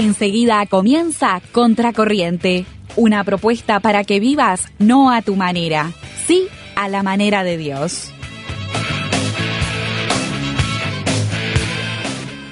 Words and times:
Enseguida 0.00 0.64
comienza 0.64 1.42
Contracorriente, 1.52 2.64
una 2.96 3.22
propuesta 3.22 3.80
para 3.80 4.02
que 4.02 4.18
vivas 4.18 4.66
no 4.78 5.10
a 5.12 5.20
tu 5.20 5.36
manera, 5.36 5.90
sí 6.26 6.46
a 6.74 6.88
la 6.88 7.02
manera 7.02 7.44
de 7.44 7.58
Dios. 7.58 8.10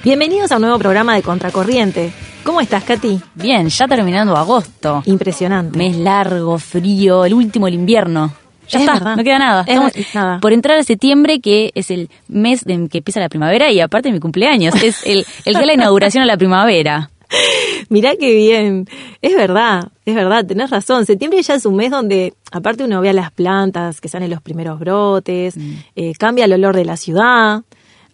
Bienvenidos 0.05 0.53
a 0.53 0.57
un 0.57 0.61
nuevo 0.61 0.79
programa 0.79 1.14
de 1.14 1.23
Contracorriente. 1.23 2.13
¿Cómo 2.45 2.61
estás, 2.61 2.85
Katy? 2.85 3.19
Bien, 3.37 3.67
ya 3.71 3.89
terminando 3.89 4.37
agosto. 4.37 5.03
Impresionante. 5.07 5.79
Mes 5.79 5.96
largo, 5.96 6.59
frío, 6.59 7.25
el 7.25 7.33
último 7.33 7.65
del 7.65 7.77
invierno. 7.77 8.30
Ya 8.69 8.79
Es 8.80 8.85
está, 8.85 8.93
verdad. 8.99 9.17
no 9.17 9.25
queda 9.25 9.39
nada. 9.39 9.62
Es 9.62 9.69
Estamos 9.69 10.14
nada. 10.14 10.41
por 10.41 10.53
entrar 10.53 10.77
a 10.77 10.83
septiembre, 10.83 11.41
que 11.41 11.71
es 11.75 11.91
el 11.91 12.11
mes 12.29 12.61
en 12.67 12.91
que 12.91 12.99
empieza 12.99 13.21
la 13.21 13.30
primavera 13.30 13.71
y 13.72 13.80
aparte 13.80 14.13
mi 14.13 14.21
cumpleaños. 14.21 14.75
Es 14.83 15.03
el, 15.07 15.25
el 15.46 15.53
día 15.55 15.61
de 15.61 15.67
la 15.67 15.72
inauguración 15.72 16.22
a 16.22 16.27
la 16.27 16.36
primavera. 16.36 17.08
Mirá 17.89 18.17
qué 18.17 18.35
bien. 18.35 18.87
Es 19.23 19.35
verdad, 19.36 19.89
es 20.05 20.14
verdad, 20.14 20.45
tenés 20.46 20.71
razón. 20.71 21.07
Septiembre 21.07 21.43
ya 21.43 21.55
es 21.55 21.67
un 21.67 21.77
mes 21.77 21.91
donde, 21.91 22.35
aparte 22.53 22.85
uno 22.85 23.00
ve 23.00 23.11
a 23.11 23.13
las 23.13 23.31
plantas 23.31 24.00
que 24.00 24.09
salen 24.09 24.31
los 24.31 24.43
primeros 24.43 24.79
brotes, 24.79 25.57
Mm. 25.57 25.72
eh, 25.96 26.13
cambia 26.19 26.45
el 26.46 26.53
olor 26.53 26.77
de 26.77 26.85
la 26.85 26.96
ciudad, 26.96 27.63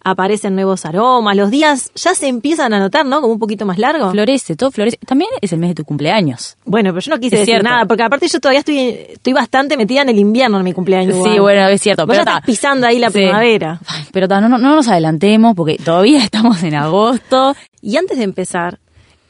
aparecen 0.07 0.53
nuevos 0.53 0.85
aromas, 0.85 1.35
los 1.35 1.49
días 1.49 1.91
ya 1.95 2.13
se 2.13 2.27
empiezan 2.27 2.73
a 2.73 2.79
notar, 2.79 3.05
¿no? 3.07 3.21
Como 3.21 3.33
un 3.33 3.39
poquito 3.39 3.65
más 3.65 3.79
largo. 3.79 4.11
Florece, 4.11 4.55
todo 4.55 4.69
florece. 4.69 4.97
También 5.05 5.31
es 5.41 5.51
el 5.51 5.57
mes 5.59 5.69
de 5.71 5.75
tu 5.75 5.83
cumpleaños. 5.83 6.57
Bueno, 6.63 6.91
pero 6.91 6.99
yo 7.01 7.11
no 7.15 7.19
quise 7.19 7.35
Es 7.37 7.41
decir 7.41 7.55
cierto. 7.55 7.69
nada, 7.69 7.85
porque 7.85 8.03
aparte 8.03 8.27
yo 8.27 8.39
todavía 8.39 8.59
estoy, 8.59 8.77
estoy 8.79 9.33
bastante 9.33 9.77
metida 9.77 10.03
en 10.03 10.09
el 10.09 10.19
invierno 10.19 10.59
en 10.59 10.63
mi 10.63 10.73
cumpleaños. 10.73 11.15
Sí, 11.15 11.21
igual. 11.31 11.41
bueno, 11.41 11.67
es 11.69 11.81
cierto. 11.81 12.03
Vos 12.05 12.13
pero 12.15 12.23
ya 12.25 12.31
estás 12.37 12.45
pisando 12.45 12.85
ahí 12.85 12.99
la 12.99 13.07
Sí. 13.09 13.13
primavera. 13.13 13.79
Pero 14.11 14.27
ta, 14.27 14.39
no, 14.41 14.47
no, 14.47 14.59
no 14.59 14.75
nos 14.75 14.87
adelantemos 14.87 15.55
porque 15.55 15.77
todavía 15.83 16.19
estamos 16.23 16.61
en 16.61 16.75
agosto. 16.75 17.55
Y 17.81 17.97
antes 17.97 18.19
de 18.19 18.25
empezar, 18.25 18.77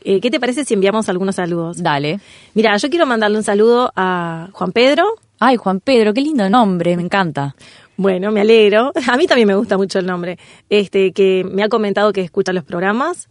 eh, 0.05 0.21
¿qué 0.21 0.31
te 0.31 0.39
parece 0.39 0.63
si 0.63 0.73
enviamos 0.73 1.09
algunos 1.09 1.35
saludos? 1.35 1.81
Dale. 1.81 2.19
Mira, 2.53 2.77
yo 2.77 2.89
quiero 2.89 3.05
mandarle 3.05 3.37
un 3.37 3.43
saludo 3.43 3.91
a 3.95 4.49
Juan 4.53 4.71
Pedro. 4.71 5.05
Ay, 5.39 5.57
Juan 5.57 5.81
Pedro, 5.81 6.13
qué 6.13 6.21
lindo 6.21 6.49
nombre, 6.49 6.95
me 6.95 7.03
encanta. 7.03 7.55
Bueno, 7.97 8.31
me 8.31 8.41
alegro. 8.41 8.91
A 9.07 9.17
mí 9.17 9.25
también 9.27 9.47
me 9.47 9.55
gusta 9.55 9.77
mucho 9.77 9.99
el 9.99 10.05
nombre. 10.05 10.37
Este, 10.69 11.11
que 11.11 11.45
me 11.49 11.63
ha 11.63 11.69
comentado 11.69 12.11
que 12.13 12.21
escucha 12.21 12.53
los 12.53 12.63
programas. 12.63 13.27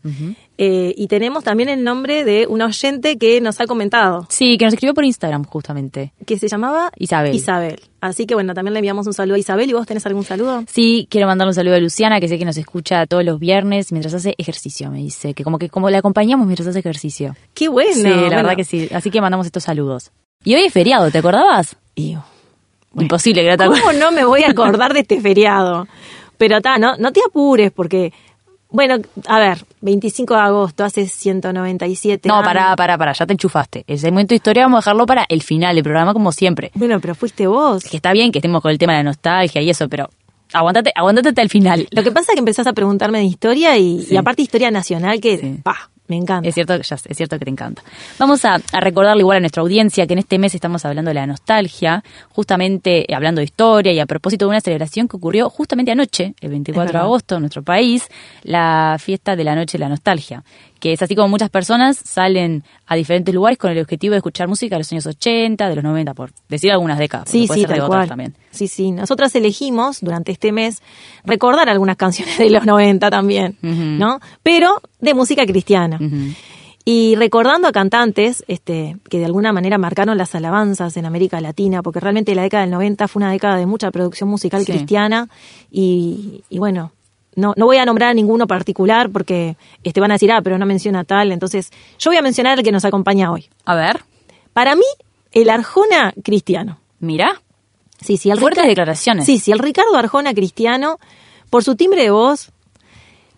Eh, 0.56 0.94
y 0.96 1.08
tenemos 1.08 1.42
también 1.42 1.68
el 1.68 1.82
nombre 1.82 2.24
de 2.24 2.46
un 2.46 2.62
oyente 2.62 3.18
que 3.18 3.40
nos 3.40 3.60
ha 3.60 3.66
comentado, 3.66 4.24
Sí, 4.30 4.56
que 4.56 4.64
nos 4.64 4.74
escribió 4.74 4.94
por 4.94 5.04
Instagram 5.04 5.44
justamente. 5.44 6.12
que 6.26 6.38
se 6.38 6.46
llamaba 6.46 6.92
Isabel. 6.96 7.34
Isabel. 7.34 7.80
Así 8.00 8.24
que 8.26 8.34
bueno, 8.34 8.54
también 8.54 8.72
le 8.74 8.78
enviamos 8.78 9.06
un 9.08 9.14
saludo 9.14 9.34
a 9.34 9.38
Isabel. 9.38 9.68
¿Y 9.68 9.72
vos 9.72 9.86
tenés 9.86 10.06
algún 10.06 10.22
saludo? 10.24 10.62
Sí, 10.70 11.08
quiero 11.10 11.26
mandarle 11.26 11.50
un 11.50 11.54
saludo 11.54 11.74
a 11.74 11.80
Luciana, 11.80 12.20
que 12.20 12.28
sé 12.28 12.38
que 12.38 12.44
nos 12.44 12.56
escucha 12.56 13.06
todos 13.06 13.24
los 13.24 13.40
viernes 13.40 13.90
mientras 13.92 14.14
hace 14.14 14.34
ejercicio, 14.38 14.90
me 14.90 14.98
dice. 14.98 15.34
Que 15.34 15.42
como 15.42 15.58
que 15.58 15.68
como 15.68 15.90
le 15.90 15.96
acompañamos 15.96 16.46
mientras 16.46 16.68
hace 16.68 16.78
ejercicio. 16.78 17.34
Qué 17.54 17.68
bueno. 17.68 17.92
sí, 17.94 18.02
la 18.02 18.14
Bueno, 18.16 18.36
verdad 18.36 18.56
que 18.56 18.64
sí. 18.64 18.88
Así 18.92 19.10
que 19.10 19.20
mandamos 19.20 19.46
estos 19.46 19.64
saludos. 19.64 20.12
Y 20.44 20.54
hoy 20.54 20.62
es 20.66 20.72
feriado, 20.72 21.10
¿te 21.10 21.18
acordabas? 21.18 21.76
Imposible 22.98 23.42
que 23.42 23.50
no 23.50 23.56
te 23.56 23.66
¿Cómo 23.66 23.92
no 23.92 24.10
me 24.12 24.24
voy 24.24 24.42
a 24.44 24.50
acordar 24.50 24.92
de 24.94 25.00
este 25.00 25.20
feriado? 25.20 25.86
Pero 26.38 26.60
ta, 26.60 26.78
no, 26.78 26.96
no 26.96 27.12
te 27.12 27.20
apures 27.26 27.70
porque, 27.72 28.12
bueno, 28.70 28.96
a 29.28 29.38
ver, 29.38 29.64
25 29.82 30.34
de 30.34 30.40
agosto, 30.40 30.84
hace 30.84 31.06
197 31.06 32.28
No, 32.28 32.34
años. 32.36 32.46
pará, 32.46 32.76
pará, 32.76 32.98
pará, 32.98 33.12
ya 33.12 33.26
te 33.26 33.32
enchufaste. 33.34 33.84
El 33.86 33.98
segmento 33.98 34.30
de 34.30 34.36
historia 34.36 34.64
vamos 34.64 34.78
a 34.78 34.80
dejarlo 34.90 35.06
para 35.06 35.24
el 35.28 35.42
final 35.42 35.74
del 35.74 35.84
programa, 35.84 36.12
como 36.12 36.32
siempre. 36.32 36.70
Bueno, 36.74 36.98
pero 37.00 37.14
fuiste 37.14 37.46
vos. 37.46 37.84
Que 37.84 37.96
está 37.96 38.12
bien 38.12 38.32
que 38.32 38.38
estemos 38.38 38.60
con 38.62 38.70
el 38.70 38.78
tema 38.78 38.92
de 38.92 38.98
la 38.98 39.04
nostalgia 39.04 39.62
y 39.62 39.70
eso, 39.70 39.88
pero 39.88 40.08
aguántate, 40.52 40.92
aguántate 40.94 41.28
hasta 41.30 41.42
el 41.42 41.48
final. 41.50 41.86
Lo 41.90 42.02
que 42.02 42.10
pasa 42.10 42.32
es 42.32 42.34
que 42.34 42.40
empezás 42.40 42.66
a 42.66 42.72
preguntarme 42.72 43.18
de 43.18 43.24
historia 43.24 43.76
y, 43.76 44.02
Sí. 44.02 44.14
y 44.14 44.16
aparte 44.16 44.42
historia 44.42 44.70
nacional 44.70 45.20
que, 45.20 45.38
Sí. 45.38 45.56
Me 46.06 46.16
encanta. 46.16 46.48
Es 46.48 46.54
cierto, 46.54 46.76
ya 46.76 46.96
sé, 46.96 47.08
es 47.10 47.16
cierto 47.16 47.38
que 47.38 47.46
te 47.46 47.50
encanta. 47.50 47.82
Vamos 48.18 48.44
a, 48.44 48.56
a 48.72 48.80
recordarle 48.80 49.20
igual 49.20 49.38
a 49.38 49.40
nuestra 49.40 49.62
audiencia 49.62 50.06
que 50.06 50.12
en 50.12 50.18
este 50.18 50.38
mes 50.38 50.54
estamos 50.54 50.84
hablando 50.84 51.08
de 51.10 51.14
la 51.14 51.26
nostalgia, 51.26 52.04
justamente 52.30 53.10
eh, 53.10 53.14
hablando 53.14 53.40
de 53.40 53.44
historia 53.44 53.92
y 53.92 54.00
a 54.00 54.06
propósito 54.06 54.44
de 54.44 54.50
una 54.50 54.60
celebración 54.60 55.08
que 55.08 55.16
ocurrió 55.16 55.48
justamente 55.48 55.92
anoche, 55.92 56.34
el 56.40 56.50
24 56.50 56.92
de 56.92 56.98
agosto, 56.98 57.36
en 57.36 57.40
nuestro 57.42 57.62
país, 57.62 58.08
la 58.42 58.96
fiesta 59.00 59.34
de 59.34 59.44
la 59.44 59.54
noche 59.54 59.78
de 59.78 59.84
la 59.84 59.88
nostalgia, 59.88 60.44
que 60.84 60.92
es 60.92 61.00
así 61.00 61.14
como 61.16 61.28
muchas 61.28 61.48
personas 61.48 61.96
salen 61.96 62.62
a 62.86 62.94
diferentes 62.94 63.34
lugares 63.34 63.56
con 63.56 63.70
el 63.70 63.78
objetivo 63.78 64.12
de 64.12 64.18
escuchar 64.18 64.48
música 64.48 64.74
de 64.74 64.80
los 64.80 64.92
años 64.92 65.06
80, 65.06 65.66
de 65.70 65.74
los 65.76 65.82
90, 65.82 66.12
por 66.12 66.30
decir 66.46 66.70
algunas 66.72 66.98
décadas. 66.98 67.30
Sí, 67.30 67.46
puede 67.46 67.60
sí, 67.60 67.60
ser 67.62 67.70
de 67.70 67.76
tal 67.76 67.84
otras 67.86 67.98
cual. 68.00 68.08
también. 68.10 68.34
Sí, 68.50 68.68
sí. 68.68 68.92
Nosotras 68.92 69.34
elegimos 69.34 70.02
durante 70.02 70.30
este 70.30 70.52
mes 70.52 70.82
recordar 71.24 71.70
algunas 71.70 71.96
canciones 71.96 72.36
de 72.36 72.50
los 72.50 72.66
90 72.66 73.08
también. 73.08 73.56
¿no? 73.62 74.20
Pero 74.42 74.82
de 75.00 75.14
música 75.14 75.46
cristiana. 75.46 75.98
Y 76.84 77.14
recordando 77.16 77.66
a 77.66 77.72
cantantes 77.72 78.44
este, 78.46 78.98
que 79.08 79.18
de 79.18 79.24
alguna 79.24 79.54
manera 79.54 79.78
marcaron 79.78 80.18
las 80.18 80.34
alabanzas 80.34 80.98
en 80.98 81.06
América 81.06 81.40
Latina, 81.40 81.82
porque 81.82 81.98
realmente 81.98 82.34
la 82.34 82.42
década 82.42 82.64
del 82.64 82.72
90 82.72 83.08
fue 83.08 83.20
una 83.22 83.32
década 83.32 83.56
de 83.56 83.64
mucha 83.64 83.90
producción 83.90 84.28
musical 84.28 84.66
Sí. 84.66 84.72
cristiana 84.72 85.30
y, 85.70 86.42
y 86.50 86.58
bueno, 86.58 86.92
no, 87.36 87.54
no 87.56 87.66
voy 87.66 87.76
a 87.78 87.84
nombrar 87.84 88.10
a 88.10 88.14
ninguno 88.14 88.46
particular 88.46 89.10
porque 89.10 89.56
este, 89.82 90.00
van 90.00 90.10
a 90.10 90.14
decir, 90.14 90.30
ah, 90.32 90.40
pero 90.42 90.58
no 90.58 90.66
menciona 90.66 91.04
tal, 91.04 91.32
entonces 91.32 91.70
yo 91.98 92.10
voy 92.10 92.16
a 92.18 92.22
mencionar 92.22 92.58
el 92.58 92.64
que 92.64 92.72
nos 92.72 92.84
acompaña 92.84 93.30
hoy. 93.30 93.48
A 93.64 93.74
ver, 93.74 94.00
Para 94.52 94.74
mí, 94.76 94.84
el 95.32 95.50
Arjona 95.50 96.12
cristiano. 96.22 96.78
mira. 97.00 97.40
Sí, 98.00 98.16
sí, 98.18 98.30
el 98.30 98.38
Fuertes 98.38 98.62
Rica- 98.64 98.68
declaraciones. 98.68 99.24
Sí, 99.24 99.38
sí, 99.38 99.50
el 99.50 99.58
Ricardo 99.58 99.96
Arjona 99.96 100.34
cristiano, 100.34 100.98
por 101.48 101.64
su 101.64 101.74
timbre 101.74 102.02
de 102.02 102.10
voz, 102.10 102.50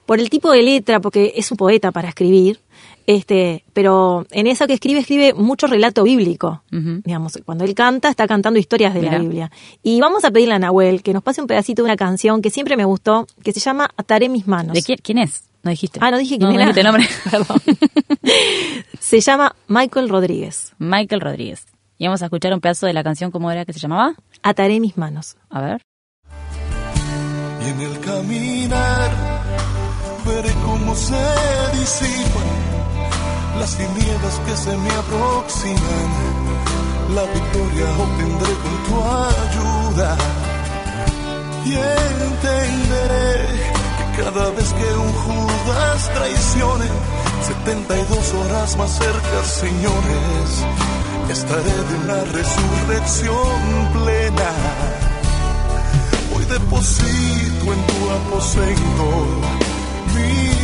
por 0.07 0.19
el 0.19 0.29
tipo 0.29 0.51
de 0.51 0.63
letra, 0.63 1.01
porque 1.01 1.33
es 1.37 1.51
un 1.53 1.57
poeta 1.57 1.93
para 1.93 2.09
escribir, 2.09 2.61
este, 3.07 3.65
pero 3.73 4.27
en 4.31 4.49
eso 4.49 4.67
que 4.67 4.75
escribe, 4.75 5.01
escribe 5.01 5.33
mucho 5.33 5.69
relato 5.69 6.03
bíblico. 6.03 6.63
Digamos, 6.71 7.39
cuando 7.45 7.65
él 7.65 7.75
canta, 7.75 8.09
está 8.09 8.27
cantando 8.27 8.59
historias 8.59 8.95
de 8.95 9.03
la. 9.03 9.19
Biblia. 9.19 9.51
Y 9.83 10.01
vamos 10.01 10.25
a 10.25 10.31
pedirle 10.31 10.55
a 10.55 10.59
Nahuel 10.59 11.03
que 11.03 11.13
nos 11.13 11.23
pase 11.23 11.41
un 11.41 11.47
pedacito 11.47 11.83
de 11.83 11.87
una 11.87 11.97
canción 11.97 12.43
que 12.43 12.51
siempre 12.51 12.77
me 12.77 12.85
gustó, 12.85 13.27
que 13.43 13.53
se 13.53 13.61
llama 13.61 13.89
Ataré 13.97 14.29
mis 14.29 14.47
manos. 14.47 14.75
¿De 14.75 14.83
quién, 14.83 14.99
quién 15.03 15.19
es? 15.19 15.45
No 15.63 15.71
dijiste. 15.71 16.01
Ah, 16.03 16.11
no 16.11 16.19
dije 16.19 16.39
no, 16.39 16.49
quién 16.49 16.61
no 16.61 16.63
era. 16.63 16.73
dijiste 16.73 16.81
el 16.81 16.87
nombre. 16.87 17.09
Perdón. 17.31 17.63
Se 19.01 19.21
llama 19.21 19.55
Michael 19.69 20.09
Rodríguez. 20.09 20.75
Michael 20.79 21.21
Rodríguez. 21.21 21.67
Y 21.99 22.07
vamos 22.07 22.23
a 22.23 22.27
escuchar 22.27 22.53
un 22.53 22.61
pedazo 22.61 22.87
de 22.87 22.93
la 22.93 23.03
canción, 23.03 23.31
¿cómo 23.31 23.51
era 23.51 23.65
que 23.65 23.73
se 23.73 23.79
llamaba? 23.79 24.15
Ataré 24.43 24.81
mis 24.81 24.97
manos. 24.97 25.37
A 25.49 25.61
ver. 25.63 25.83
Y 27.65 27.69
en 27.69 27.81
el 27.81 28.01
caminar 28.01 29.11
veré 30.27 30.53
cómo 30.65 30.95
se 30.95 31.15
disipan 31.79 32.66
las 33.59 33.77
tinieblas 33.77 34.41
que 34.47 34.57
se 34.57 34.77
me 34.77 34.91
aproximan. 34.91 36.11
La 37.15 37.23
victoria 37.23 37.87
obtendré 38.05 38.53
con 38.65 38.77
tu 38.87 38.95
ayuda. 39.05 40.17
Y 41.65 41.73
entenderé 41.75 43.47
que 43.97 44.23
cada 44.23 44.51
vez 44.51 44.73
que 44.73 44.89
un 45.05 45.13
Judas 45.13 46.11
traicione, 46.15 46.87
72 47.47 48.35
horas 48.35 48.77
más 48.77 48.91
cerca, 48.91 49.45
señores, 49.45 50.49
estaré 51.29 51.77
de 51.89 51.95
una 52.05 52.21
resurrección 52.33 53.93
plena. 53.93 54.51
Hoy 56.35 56.45
deposito 56.45 57.73
en 57.73 57.87
tu 57.87 58.11
aposento 58.19 59.07
mi 60.15 60.56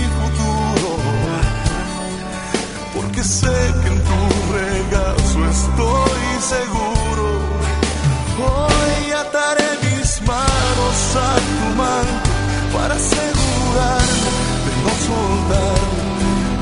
porque 3.12 3.24
sé 3.24 3.46
que 3.82 3.88
en 3.88 4.00
tu 4.08 4.20
regazo 4.52 5.38
estoy 5.50 6.24
seguro. 6.40 7.26
Hoy 8.40 9.12
ataré 9.12 9.70
mis 9.84 10.22
manos 10.22 10.96
a 11.16 11.34
tu 11.36 11.66
manto 11.76 12.30
para 12.72 12.94
asegurarme 12.94 14.30
de 14.64 14.72
no 14.84 14.92
soltar, 15.08 15.82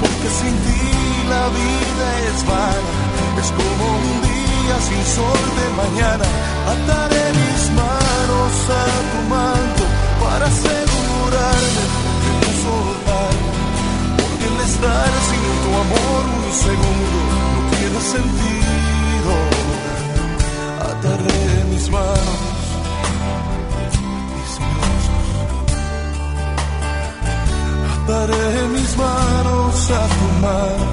porque 0.01 0.29
sin 0.41 0.55
ti 0.67 0.83
la 1.29 1.45
vida 1.61 2.07
es 2.27 2.45
vana, 2.45 2.95
es 3.41 3.51
como 3.53 3.83
un 3.99 4.09
día 4.23 4.77
sin 4.89 5.03
sol 5.15 5.45
de 5.61 5.67
mañana. 5.83 6.27
Ataré 6.75 7.27
mis 7.43 7.63
manos 7.79 8.55
a 8.75 8.87
tu 9.11 9.21
manto 9.35 9.85
para 10.25 10.47
asegurarme 10.47 11.85
de 12.23 12.31
no 12.43 12.51
soltar, 12.67 13.35
porque 13.39 13.55
el 13.55 13.60
estar 14.71 15.11
sin 15.29 15.45
tu 15.63 15.71
amor 15.85 16.23
un 16.47 16.53
segundo 16.67 17.19
no 17.33 17.61
tiene 17.75 18.01
sentido. 18.15 19.33
Ataré 20.91 21.45
mis 21.73 21.87
manos, 21.91 22.41
mis 24.37 24.53
manos, 24.65 25.05
ataré 27.95 28.47
mis 28.77 28.91
manos 28.97 29.91
a 29.91 30.03
tu 30.17 30.27
mano. 30.45 30.90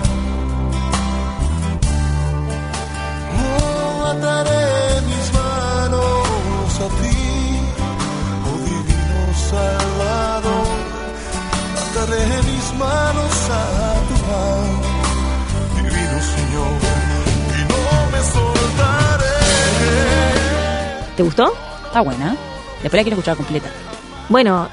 ¿Te 21.18 21.24
gustó? 21.24 21.52
Está 21.86 22.02
buena. 22.02 22.38
Después 22.84 22.94
la 22.94 23.02
quiero 23.02 23.16
escuchar 23.18 23.36
completa. 23.36 23.72
Bueno, 24.30 24.70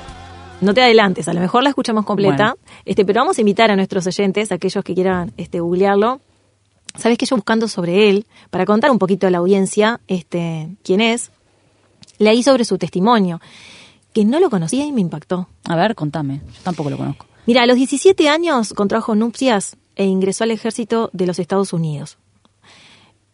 no 0.61 0.75
te 0.75 0.82
adelantes, 0.82 1.26
a 1.26 1.32
lo 1.32 1.41
mejor 1.41 1.62
la 1.62 1.70
escuchamos 1.70 2.05
completa, 2.05 2.55
Bueno. 2.55 2.81
este, 2.85 3.06
pero 3.06 3.23
vamos 3.23 3.38
a 3.38 3.41
invitar 3.41 3.70
a 3.70 3.76
nuestros 3.76 4.06
oyentes, 4.06 4.52
aquellos 4.52 4.85
que 4.85 4.94
quieran 4.94 5.32
este, 5.38 5.61
googlearlo. 5.61 6.20
Sabes 6.99 7.17
que 7.17 7.25
yo 7.25 7.37
buscando 7.37 7.67
sobre 7.67 8.11
él, 8.11 8.26
para 8.50 8.67
contar 8.67 8.91
un 8.91 8.99
poquito 8.99 9.26
a 9.26 9.31
la 9.31 9.38
audiencia 9.38 10.02
este, 10.06 10.69
quién 10.85 11.00
es, 11.00 11.31
leí 12.19 12.43
sobre 12.43 12.67
su 12.67 12.76
testimonio, 12.76 13.40
que 14.12 14.26
no 14.26 14.38
lo 14.38 14.50
conocía 14.50 14.85
y 14.85 14.93
me 14.93 15.00
impactó. 15.00 15.49
A 15.64 15.76
ver, 15.76 15.94
contame. 15.94 16.43
Yo 16.47 16.61
tampoco 16.62 16.90
lo 16.90 16.99
conozco. 16.99 17.25
Mira, 17.47 17.62
a 17.62 17.67
los 17.67 17.76
17 17.76 18.29
años 18.29 18.75
contrajo 18.75 19.14
nupcias 19.14 19.79
e 19.97 20.05
ingresó 20.05 20.44
al 20.44 20.50
ejército 20.50 21.08
de 21.14 21.26
los 21.26 21.38
Estados 21.38 21.73
Unidos. 21.73 22.19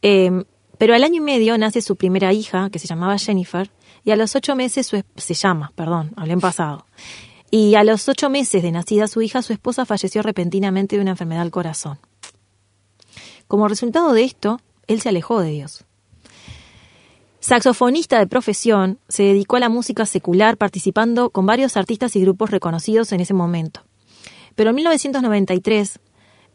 Eh, 0.00 0.44
pero 0.80 0.94
al 0.94 1.04
año 1.04 1.16
y 1.16 1.20
medio 1.20 1.58
nace 1.58 1.82
su 1.82 1.96
primera 1.96 2.32
hija, 2.32 2.70
que 2.70 2.78
se 2.78 2.86
llamaba 2.86 3.18
Jennifer, 3.18 3.70
y 4.02 4.12
a 4.12 4.16
los 4.16 4.34
ocho 4.34 4.56
meses 4.56 4.86
su 4.86 5.04
se 5.14 5.34
llama, 5.34 5.72
perdón, 5.74 6.14
hablé 6.16 6.32
en 6.32 6.40
pasado. 6.40 6.86
Y 7.50 7.74
a 7.74 7.84
los 7.84 8.08
ocho 8.08 8.30
meses 8.30 8.62
de 8.62 8.72
nacida 8.72 9.06
su 9.06 9.20
hija, 9.20 9.42
su 9.42 9.52
esposa 9.52 9.84
falleció 9.84 10.22
repentinamente 10.22 10.96
de 10.96 11.02
una 11.02 11.10
enfermedad 11.10 11.42
al 11.42 11.50
corazón. 11.50 11.98
Como 13.46 13.68
resultado 13.68 14.14
de 14.14 14.24
esto, 14.24 14.58
él 14.86 15.02
se 15.02 15.10
alejó 15.10 15.42
de 15.42 15.50
Dios. 15.50 15.84
Saxofonista 17.40 18.18
de 18.18 18.26
profesión, 18.26 19.00
se 19.06 19.24
dedicó 19.24 19.56
a 19.56 19.60
la 19.60 19.68
música 19.68 20.06
secular 20.06 20.56
participando 20.56 21.28
con 21.28 21.44
varios 21.44 21.76
artistas 21.76 22.16
y 22.16 22.22
grupos 22.22 22.50
reconocidos 22.50 23.12
en 23.12 23.20
ese 23.20 23.34
momento. 23.34 23.82
Pero 24.54 24.70
en 24.70 24.76
1993, 24.76 26.00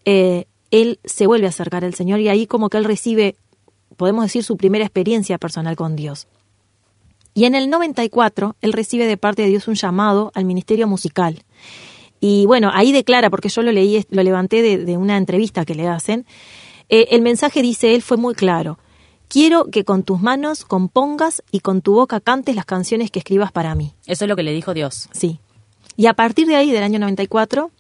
eh, 0.06 0.48
él 0.72 1.00
se 1.04 1.28
vuelve 1.28 1.46
a 1.46 1.50
acercar 1.50 1.86
al 1.86 1.94
Señor 1.94 2.20
y 2.20 2.30
ahí 2.30 2.48
como 2.48 2.70
que 2.70 2.78
él 2.78 2.86
recibe, 2.86 3.36
podemos 3.98 4.26
decir, 4.26 4.44
su 4.44 4.58
primera 4.58 4.86
experiencia 4.86 5.38
personal 5.38 5.76
con 5.76 5.96
Dios. 5.96 6.28
Y 7.34 7.46
en 7.46 7.56
el 7.56 7.70
94, 7.70 8.56
él 8.62 8.74
recibe 8.74 9.06
de 9.06 9.18
parte 9.18 9.42
de 9.42 9.50
Dios 9.50 9.68
un 9.68 9.76
llamado 9.76 10.32
al 10.36 10.46
ministerio 10.46 10.88
musical. 10.88 11.44
Y 12.22 12.46
bueno, 12.46 12.72
ahí 12.74 12.92
declara, 12.92 13.30
porque 13.30 13.50
yo 13.50 13.62
lo 13.62 13.72
leí, 13.72 14.06
lo 14.10 14.24
levanté 14.24 14.62
de, 14.62 14.78
de 14.78 14.98
una 14.98 15.18
entrevista 15.18 15.66
que 15.66 15.76
le 15.76 15.88
hacen, 15.88 16.26
eh, 16.90 17.08
el 17.12 17.22
mensaje 17.22 17.62
dice 17.62 17.96
él 17.96 18.02
fue 18.02 18.18
muy 18.18 18.36
claro. 18.36 18.80
Quiero 19.28 19.66
que 19.66 19.84
con 19.84 20.04
tus 20.04 20.22
manos 20.22 20.66
compongas 20.66 21.44
y 21.52 21.60
con 21.60 21.82
tu 21.82 21.94
boca 21.94 22.20
cantes 22.20 22.56
las 22.56 22.66
canciones 22.66 23.10
que 23.12 23.20
escribas 23.20 23.52
para 23.52 23.76
mí. 23.76 23.94
Eso 24.06 24.26
es 24.26 24.30
lo 24.30 24.36
que 24.36 24.44
le 24.44 24.54
dijo 24.54 24.74
Dios. 24.74 25.10
Sí. 25.12 25.40
Y 25.98 26.06
a 26.08 26.14
partir 26.14 26.48
de 26.48 26.56
ahí, 26.56 26.72
del 26.72 26.84
año 26.84 27.00
94, 27.00 27.72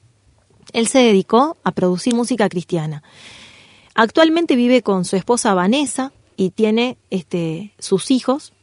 él 0.73 0.87
se 0.87 0.99
dedicó 0.99 1.57
a 1.63 1.71
producir 1.71 2.15
música 2.15 2.49
cristiana. 2.49 3.03
Actualmente 3.95 4.55
vive 4.55 4.81
con 4.81 5.05
su 5.05 5.15
esposa 5.15 5.53
Vanessa 5.53 6.11
y 6.35 6.49
tiene 6.51 6.97
este, 7.09 7.73
sus 7.79 8.11
hijos, 8.11 8.53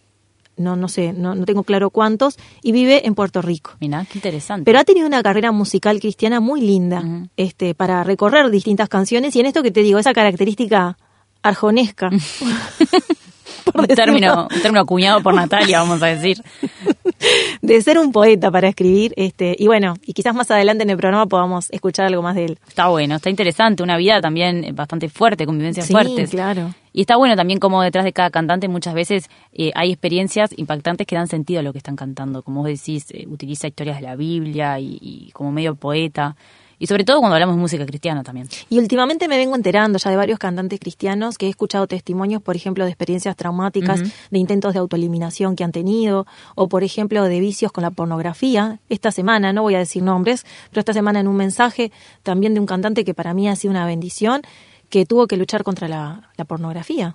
no, 0.58 0.76
no 0.76 0.88
sé, 0.88 1.14
no, 1.14 1.34
no 1.34 1.46
tengo 1.46 1.64
claro 1.64 1.88
cuántos, 1.88 2.38
y 2.62 2.72
vive 2.72 3.06
en 3.06 3.14
Puerto 3.14 3.40
Rico. 3.40 3.72
Mirá, 3.80 4.04
qué 4.04 4.18
interesante. 4.18 4.64
Pero 4.64 4.78
ha 4.78 4.84
tenido 4.84 5.06
una 5.06 5.22
carrera 5.22 5.50
musical 5.50 6.00
cristiana 6.00 6.40
muy 6.40 6.60
linda 6.60 7.02
este, 7.36 7.74
para 7.74 8.04
recorrer 8.04 8.50
distintas 8.50 8.90
canciones 8.90 9.34
y 9.34 9.40
en 9.40 9.46
esto 9.46 9.62
que 9.62 9.70
te 9.70 9.82
digo, 9.82 9.98
esa 9.98 10.12
característica 10.12 10.98
arjonesca. 11.42 12.10
por 13.72 13.80
un, 13.82 13.86
término, 13.86 14.48
un 14.54 14.62
término 14.62 14.80
acuñado 14.80 15.22
por 15.22 15.34
Natalia, 15.34 15.80
vamos 15.80 16.02
a 16.02 16.06
decir. 16.06 16.42
de 17.62 17.80
ser 17.82 17.98
un 17.98 18.12
poeta 18.12 18.50
para 18.50 18.68
escribir. 18.68 19.12
Este, 19.16 19.54
y 19.58 19.66
bueno, 19.66 19.94
y 20.04 20.12
quizás 20.12 20.34
más 20.34 20.50
adelante 20.50 20.82
en 20.84 20.90
el 20.90 20.96
programa 20.96 21.26
podamos 21.26 21.70
escuchar 21.70 22.06
algo 22.06 22.22
más 22.22 22.34
de 22.34 22.46
él. 22.46 22.58
Está 22.66 22.88
bueno, 22.88 23.16
está 23.16 23.30
interesante, 23.30 23.82
una 23.82 23.96
vida 23.96 24.20
también 24.20 24.74
bastante 24.74 25.08
fuerte, 25.08 25.46
con 25.46 25.58
vivencias 25.58 25.86
Sí, 25.86 25.92
fuertes. 25.92 26.30
claro. 26.30 26.74
Y 26.92 27.00
está 27.02 27.16
bueno 27.16 27.36
también 27.36 27.58
como 27.58 27.80
detrás 27.82 28.04
de 28.04 28.12
cada 28.12 28.28
cantante 28.30 28.68
muchas 28.68 28.92
veces 28.92 29.30
eh, 29.54 29.72
hay 29.74 29.92
experiencias 29.92 30.50
impactantes 30.56 31.06
que 31.06 31.16
dan 31.16 31.26
sentido 31.26 31.60
a 31.60 31.62
lo 31.62 31.72
que 31.72 31.78
están 31.78 31.96
cantando. 31.96 32.42
Como 32.42 32.60
vos 32.60 32.68
decís, 32.68 33.06
eh, 33.12 33.24
utiliza 33.28 33.66
historias 33.66 33.96
de 33.96 34.02
la 34.02 34.14
Biblia 34.16 34.78
y, 34.78 34.98
y 35.00 35.30
como 35.32 35.52
medio 35.52 35.74
poeta. 35.74 36.36
Y 36.82 36.88
sobre 36.88 37.04
todo 37.04 37.20
cuando 37.20 37.36
hablamos 37.36 37.54
de 37.54 37.62
música 37.62 37.86
cristiana 37.86 38.24
también. 38.24 38.48
Y 38.68 38.80
últimamente 38.80 39.28
me 39.28 39.36
vengo 39.36 39.54
enterando 39.54 40.00
ya 40.00 40.10
de 40.10 40.16
varios 40.16 40.40
cantantes 40.40 40.80
cristianos 40.80 41.38
que 41.38 41.46
he 41.46 41.48
escuchado 41.48 41.86
testimonios, 41.86 42.42
por 42.42 42.56
ejemplo, 42.56 42.84
de 42.84 42.90
experiencias 42.90 43.36
traumáticas, 43.36 44.02
de 44.02 44.38
intentos 44.40 44.72
de 44.72 44.80
autoeliminación 44.80 45.54
que 45.54 45.62
han 45.62 45.70
tenido, 45.70 46.26
o 46.56 46.68
por 46.68 46.82
ejemplo, 46.82 47.22
de 47.22 47.38
vicios 47.38 47.70
con 47.70 47.82
la 47.82 47.92
pornografía. 47.92 48.80
Esta 48.88 49.12
semana, 49.12 49.52
no 49.52 49.62
voy 49.62 49.76
a 49.76 49.78
decir 49.78 50.02
nombres, 50.02 50.44
pero 50.70 50.80
esta 50.80 50.92
semana 50.92 51.20
en 51.20 51.28
un 51.28 51.36
mensaje 51.36 51.92
también 52.24 52.52
de 52.52 52.58
un 52.58 52.66
cantante 52.66 53.04
que 53.04 53.14
para 53.14 53.32
mí 53.32 53.48
ha 53.48 53.54
sido 53.54 53.70
una 53.70 53.86
bendición, 53.86 54.42
que 54.88 55.06
tuvo 55.06 55.28
que 55.28 55.36
luchar 55.36 55.62
contra 55.62 55.86
la, 55.86 56.30
la 56.36 56.44
pornografía. 56.44 57.14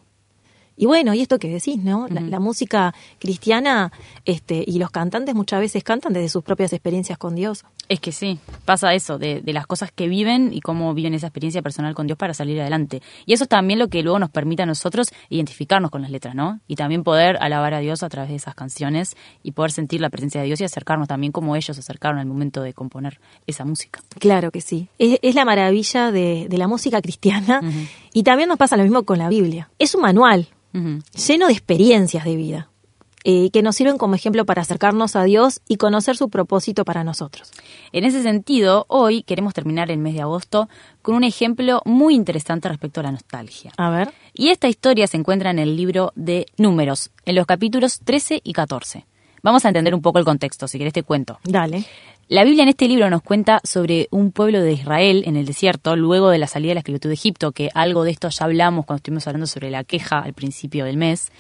Y 0.77 0.85
bueno, 0.85 1.13
y 1.15 1.21
esto 1.21 1.39
que 1.39 1.49
decís, 1.49 1.83
¿no? 1.83 2.07
La, 2.07 2.21
la 2.21 2.39
música 2.39 2.93
cristiana 3.17 3.91
este, 4.25 4.63
y 4.65 4.77
los 4.77 4.91
cantantes 4.91 5.33
muchas 5.33 5.59
veces 5.59 5.83
cantan 5.83 6.13
desde 6.13 6.29
sus 6.29 6.43
propias 6.43 6.71
experiencias 6.71 7.17
con 7.17 7.33
Dios. 7.33 7.65
Es 7.89 7.99
que 7.99 8.11
sí, 8.11 8.37
pasa 8.65 8.93
eso, 8.93 9.17
de, 9.17 9.41
de 9.41 9.53
las 9.53 9.65
cosas 9.65 9.91
que 9.91 10.07
viven 10.07 10.53
y 10.53 10.61
cómo 10.61 10.93
viven 10.93 11.13
esa 11.13 11.27
experiencia 11.27 11.61
personal 11.61 11.95
con 11.95 12.05
Dios 12.05 12.17
para 12.17 12.33
salir 12.33 12.59
adelante. 12.61 13.01
Y 13.25 13.33
eso 13.33 13.45
es 13.45 13.49
también 13.49 13.79
lo 13.79 13.87
que 13.87 14.03
luego 14.03 14.19
nos 14.19 14.29
permite 14.29 14.63
a 14.63 14.65
nosotros 14.65 15.09
identificarnos 15.29 15.89
con 15.89 16.01
las 16.01 16.11
letras, 16.11 16.35
¿no? 16.35 16.59
Y 16.67 16.75
también 16.75 17.03
poder 17.03 17.37
alabar 17.41 17.73
a 17.73 17.79
Dios 17.79 18.03
a 18.03 18.09
través 18.09 18.29
de 18.29 18.35
esas 18.35 18.53
canciones 18.53 19.15
y 19.41 19.53
poder 19.53 19.71
sentir 19.71 19.99
la 20.01 20.09
presencia 20.09 20.41
de 20.41 20.47
Dios 20.47 20.61
y 20.61 20.65
acercarnos 20.65 21.07
también 21.07 21.31
como 21.31 21.55
ellos 21.55 21.75
se 21.75 21.79
acercaron 21.79 22.19
al 22.19 22.27
momento 22.27 22.61
de 22.61 22.73
componer 22.73 23.19
esa 23.47 23.65
música. 23.65 24.01
Claro 24.19 24.51
que 24.51 24.61
sí. 24.61 24.89
Es, 24.99 25.17
es 25.21 25.33
la 25.33 25.45
maravilla 25.45 26.11
de, 26.11 26.47
de 26.49 26.57
la 26.57 26.67
música 26.67 27.01
cristiana. 27.01 27.61
Y 28.13 28.23
también 28.23 28.49
nos 28.49 28.57
pasa 28.57 28.77
lo 28.77 28.83
mismo 28.83 29.03
con 29.03 29.17
la 29.17 29.29
Biblia. 29.29 29.69
Es 29.79 29.95
un 29.95 30.01
manual 30.01 30.47
lleno 31.15 31.47
de 31.47 31.53
experiencias 31.53 32.23
de 32.23 32.35
vida 32.35 32.69
eh, 33.29 33.49
que 33.51 33.61
nos 33.61 33.75
sirven 33.75 33.97
como 33.97 34.15
ejemplo 34.15 34.45
para 34.45 34.61
acercarnos 34.61 35.17
a 35.17 35.23
Dios 35.23 35.59
y 35.67 35.75
conocer 35.75 36.15
su 36.15 36.29
propósito 36.29 36.85
para 36.85 37.03
nosotros. 37.03 37.51
En 37.91 38.05
ese 38.05 38.23
sentido, 38.23 38.85
hoy 38.87 39.23
queremos 39.23 39.53
terminar 39.53 39.91
el 39.91 39.97
mes 39.97 40.13
de 40.13 40.21
agosto 40.21 40.69
con 41.01 41.15
un 41.15 41.25
ejemplo 41.25 41.81
muy 41.83 42.15
interesante 42.15 42.69
respecto 42.69 43.01
a 43.01 43.03
la 43.03 43.11
nostalgia. 43.11 43.73
A 43.75 43.89
ver. 43.89 44.13
Y 44.33 44.47
esta 44.47 44.69
historia 44.69 45.07
se 45.07 45.17
encuentra 45.17 45.51
en 45.51 45.59
el 45.59 45.75
libro 45.75 46.13
de 46.15 46.45
Números, 46.57 47.09
en 47.25 47.35
los 47.35 47.45
capítulos 47.45 47.99
13 47.99 48.39
y 48.45 48.53
14. 48.53 49.05
Vamos 49.43 49.65
a 49.65 49.67
entender 49.69 49.93
un 49.93 50.01
poco 50.01 50.19
el 50.19 50.25
contexto, 50.25 50.67
si 50.69 50.77
querés 50.77 50.93
te 50.93 51.03
cuento. 51.03 51.39
Dale. 51.43 51.83
La 52.29 52.43
Biblia 52.43 52.63
en 52.63 52.69
este 52.69 52.89
libro 52.89 53.09
nos 53.09 53.21
cuenta 53.21 53.61
sobre 53.63 54.07
un 54.11 54.31
pueblo 54.33 54.61
de 54.61 54.73
Israel 54.73 55.23
en 55.25 55.37
el 55.37 55.45
desierto, 55.45 55.95
luego 55.95 56.29
de 56.29 56.37
la 56.37 56.47
salida 56.47 56.71
de 56.71 56.75
la 56.75 56.79
esclavitud 56.81 57.09
de 57.09 57.13
Egipto, 57.13 57.53
que 57.53 57.69
algo 57.73 58.03
de 58.03 58.11
esto 58.11 58.27
ya 58.27 58.45
hablamos 58.45 58.85
cuando 58.85 58.97
estuvimos 58.97 59.25
hablando 59.27 59.47
sobre 59.47 59.71
la 59.71 59.85
queja 59.85 60.19
al 60.19 60.33
principio 60.33 60.83
del 60.83 60.97
mes. 60.97 61.31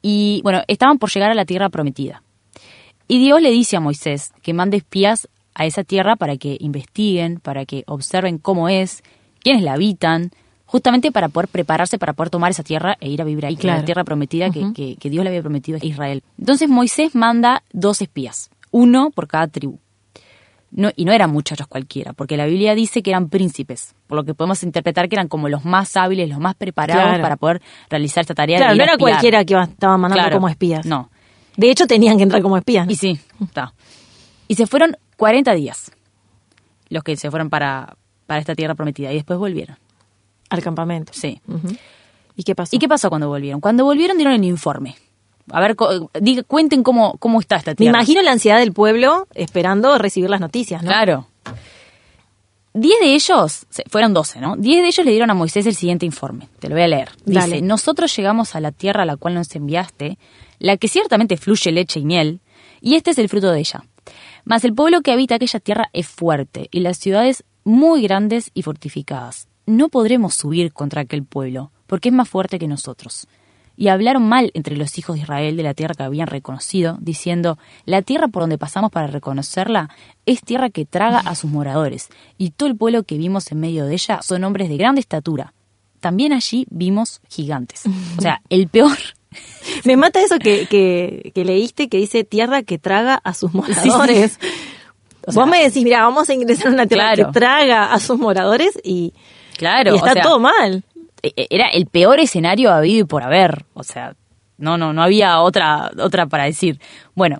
Y 0.00 0.40
bueno, 0.44 0.62
estaban 0.68 0.98
por 0.98 1.10
llegar 1.10 1.32
a 1.32 1.34
la 1.34 1.44
tierra 1.44 1.70
prometida. 1.70 2.22
Y 3.08 3.18
Dios 3.18 3.42
le 3.42 3.50
dice 3.50 3.76
a 3.76 3.80
Moisés 3.80 4.32
que 4.42 4.54
mande 4.54 4.76
espías 4.76 5.28
a 5.54 5.66
esa 5.66 5.82
tierra 5.82 6.14
para 6.14 6.36
que 6.36 6.56
investiguen, 6.60 7.40
para 7.40 7.66
que 7.66 7.82
observen 7.88 8.38
cómo 8.38 8.68
es, 8.68 9.02
quiénes 9.40 9.62
la 9.64 9.72
habitan, 9.72 10.30
justamente 10.66 11.10
para 11.10 11.28
poder 11.30 11.48
prepararse 11.48 11.98
para 11.98 12.12
poder 12.12 12.30
tomar 12.30 12.52
esa 12.52 12.62
tierra 12.62 12.96
e 13.00 13.08
ir 13.08 13.20
a 13.22 13.24
vivir 13.24 13.44
ahí, 13.44 13.56
que 13.56 13.62
Claro. 13.62 13.80
la 13.80 13.84
tierra 13.84 14.04
prometida 14.04 14.50
que- 14.50 14.60
Ujú. 14.60 14.72
que, 14.72 14.96
que 15.00 15.10
Dios 15.10 15.24
le 15.24 15.30
había 15.30 15.40
prometido 15.42 15.78
a 15.82 15.84
Israel. 15.84 16.22
Entonces 16.38 16.68
Moisés 16.68 17.16
manda 17.16 17.64
dos 17.72 18.02
espías, 18.02 18.50
uno 18.70 19.10
por 19.10 19.26
cada 19.26 19.48
tribu. 19.48 19.80
No, 20.70 20.90
y 20.94 21.04
no 21.06 21.12
eran 21.12 21.30
muchachos 21.30 21.66
cualquiera, 21.66 22.12
porque 22.12 22.36
la 22.36 22.44
Biblia 22.44 22.74
dice 22.74 23.02
que 23.02 23.10
eran 23.10 23.30
príncipes, 23.30 23.94
por 24.06 24.16
lo 24.16 24.24
que 24.24 24.34
podemos 24.34 24.62
interpretar 24.62 25.08
que 25.08 25.14
eran 25.16 25.28
como 25.28 25.48
los 25.48 25.64
más 25.64 25.96
hábiles, 25.96 26.28
los 26.28 26.38
más 26.40 26.54
preparados 26.56 27.04
Claro. 27.04 27.22
para 27.22 27.36
poder 27.36 27.62
realizar 27.88 28.20
esta 28.20 28.34
tarea. 28.34 28.58
de 28.58 28.60
Claro, 28.64 28.74
ir 28.74 28.78
no 28.78 28.84
era 28.84 28.98
cualquiera 28.98 29.44
que 29.46 29.54
estaban 29.54 29.98
mandando 30.00 30.22
Claro, 30.24 30.36
como 30.36 30.48
espías. 30.50 30.84
No. 30.84 31.10
De 31.56 31.70
hecho, 31.70 31.86
tenían 31.86 32.18
que 32.18 32.22
entrar 32.24 32.42
como 32.42 32.56
espías. 32.58 32.84
¿no? 32.86 32.92
Y 32.92 32.96
sí, 32.96 33.18
está. 33.42 33.72
Y 34.46 34.56
se 34.56 34.66
fueron 34.66 34.96
40 35.16 35.54
días, 35.54 35.90
los 36.90 37.02
que 37.02 37.16
se 37.16 37.30
fueron 37.30 37.48
para, 37.48 37.96
para 38.26 38.40
esta 38.40 38.54
tierra 38.54 38.74
prometida, 38.74 39.10
y 39.10 39.14
después 39.14 39.38
volvieron. 39.38 39.76
Al 40.50 40.62
campamento. 40.62 41.12
Sí. 41.14 41.40
¿Y 42.36 42.42
qué 42.42 42.54
pasó? 42.54 42.76
¿Y 42.76 42.78
qué 42.78 42.88
pasó 42.88 43.08
cuando 43.08 43.28
volvieron? 43.28 43.60
Cuando 43.60 43.84
volvieron 43.84 44.16
dieron 44.18 44.34
el 44.34 44.44
informe. 44.44 44.96
A 45.50 45.60
ver, 45.60 45.76
diga- 45.76 46.44
cuenten 46.46 46.82
cómo, 46.82 47.16
cómo 47.18 47.40
está 47.40 47.56
esta 47.56 47.72
Me 47.72 47.76
tierra. 47.76 47.98
imagino 47.98 48.22
la 48.22 48.32
ansiedad 48.32 48.58
del 48.58 48.72
pueblo 48.72 49.26
esperando 49.34 49.96
recibir 49.98 50.28
las 50.30 50.40
noticias, 50.40 50.82
¿no? 50.82 50.88
Claro. 50.88 51.26
Diez 52.74 53.00
de 53.00 53.14
ellos, 53.14 53.66
fueron 53.90 54.14
doce, 54.14 54.40
¿no? 54.40 54.54
Diez 54.56 54.82
de 54.82 54.88
ellos 54.88 55.04
le 55.04 55.10
dieron 55.12 55.30
a 55.30 55.34
Moisés 55.34 55.66
el 55.66 55.74
siguiente 55.74 56.06
informe. 56.06 56.48
Te 56.60 56.68
lo 56.68 56.74
voy 56.74 56.84
a 56.84 56.88
leer. 56.88 57.08
Dice, 57.24 57.40
Dale. 57.40 57.62
nosotros 57.62 58.14
llegamos 58.16 58.54
a 58.54 58.60
la 58.60 58.70
tierra 58.72 59.02
a 59.02 59.06
la 59.06 59.16
cual 59.16 59.34
nos 59.34 59.54
enviaste, 59.56 60.18
la 60.58 60.76
que 60.76 60.86
ciertamente 60.86 61.36
fluye 61.36 61.72
leche 61.72 62.00
y 62.00 62.04
miel, 62.04 62.40
y 62.80 62.94
este 62.94 63.10
es 63.10 63.18
el 63.18 63.28
fruto 63.28 63.50
de 63.50 63.60
ella. 63.60 63.84
Mas 64.44 64.64
el 64.64 64.74
pueblo 64.74 65.00
que 65.00 65.10
habita 65.12 65.34
aquella 65.36 65.60
tierra 65.60 65.88
es 65.92 66.06
fuerte, 66.06 66.68
y 66.70 66.80
las 66.80 66.98
ciudades 66.98 67.42
muy 67.64 68.02
grandes 68.02 68.50
y 68.54 68.62
fortificadas. 68.62 69.48
No 69.66 69.88
podremos 69.88 70.34
subir 70.34 70.72
contra 70.72 71.02
aquel 71.02 71.24
pueblo, 71.24 71.72
porque 71.86 72.10
es 72.10 72.14
más 72.14 72.28
fuerte 72.28 72.58
que 72.58 72.68
nosotros. 72.68 73.26
Y 73.80 73.88
hablaron 73.88 74.28
mal 74.28 74.50
entre 74.54 74.76
los 74.76 74.98
hijos 74.98 75.14
de 75.14 75.22
Israel 75.22 75.56
de 75.56 75.62
la 75.62 75.72
tierra 75.72 75.94
que 75.94 76.02
habían 76.02 76.26
reconocido, 76.26 76.98
diciendo, 77.00 77.58
la 77.84 78.02
tierra 78.02 78.26
por 78.26 78.42
donde 78.42 78.58
pasamos 78.58 78.90
para 78.90 79.06
reconocerla 79.06 79.88
es 80.26 80.40
tierra 80.42 80.68
que 80.68 80.84
traga 80.84 81.20
a 81.20 81.36
sus 81.36 81.48
moradores, 81.48 82.08
y 82.38 82.50
todo 82.50 82.68
el 82.68 82.76
pueblo 82.76 83.04
que 83.04 83.16
vimos 83.16 83.52
en 83.52 83.60
medio 83.60 83.86
de 83.86 83.94
ella 83.94 84.20
son 84.20 84.42
hombres 84.42 84.68
de 84.68 84.76
grande 84.76 85.00
estatura. 85.00 85.54
También 86.00 86.32
allí 86.32 86.66
vimos 86.70 87.20
gigantes. 87.28 87.84
O 88.16 88.20
sea, 88.20 88.42
el 88.50 88.66
peor. 88.66 88.98
Me 89.84 89.96
mata 89.96 90.20
eso 90.22 90.38
que, 90.40 90.66
que, 90.66 91.30
que 91.34 91.44
leíste 91.44 91.88
que 91.88 91.98
dice 91.98 92.24
tierra 92.24 92.62
que 92.64 92.78
traga 92.78 93.20
a 93.22 93.32
sus 93.32 93.54
moradores. 93.54 94.38
Vos 95.34 95.46
me 95.46 95.62
decís, 95.62 95.84
mira, 95.84 96.02
vamos 96.02 96.28
a 96.30 96.34
ingresar 96.34 96.68
a 96.68 96.70
una 96.70 96.86
tierra 96.86 97.12
Claro. 97.14 97.26
que 97.26 97.32
traga 97.38 97.92
a 97.92 98.00
sus 98.00 98.18
moradores 98.18 98.70
y, 98.82 99.12
Claro, 99.58 99.92
y 99.92 99.96
está 99.96 100.10
o 100.10 100.14
sea, 100.14 100.22
todo 100.22 100.38
mal. 100.38 100.84
E- 101.36 101.46
era 101.50 101.68
el 101.68 101.86
peor 101.86 102.20
escenario 102.20 102.70
habido 102.72 103.00
y 103.00 103.04
por 103.04 103.22
haber. 103.22 103.64
O 103.74 103.82
sea, 103.82 104.14
no, 104.56 104.76
no, 104.78 104.92
no 104.92 105.02
había 105.02 105.40
otra, 105.40 105.90
otra 105.98 106.26
para 106.26 106.44
decir. 106.44 106.80
Bueno, 107.14 107.38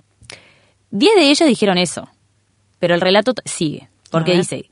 diez 0.91 1.15
de 1.15 1.29
ellos 1.29 1.47
dijeron 1.47 1.77
eso, 1.77 2.07
pero 2.79 2.95
el 2.95 3.01
relato 3.01 3.33
sigue, 3.45 3.89
porque 4.11 4.35
dice 4.35 4.69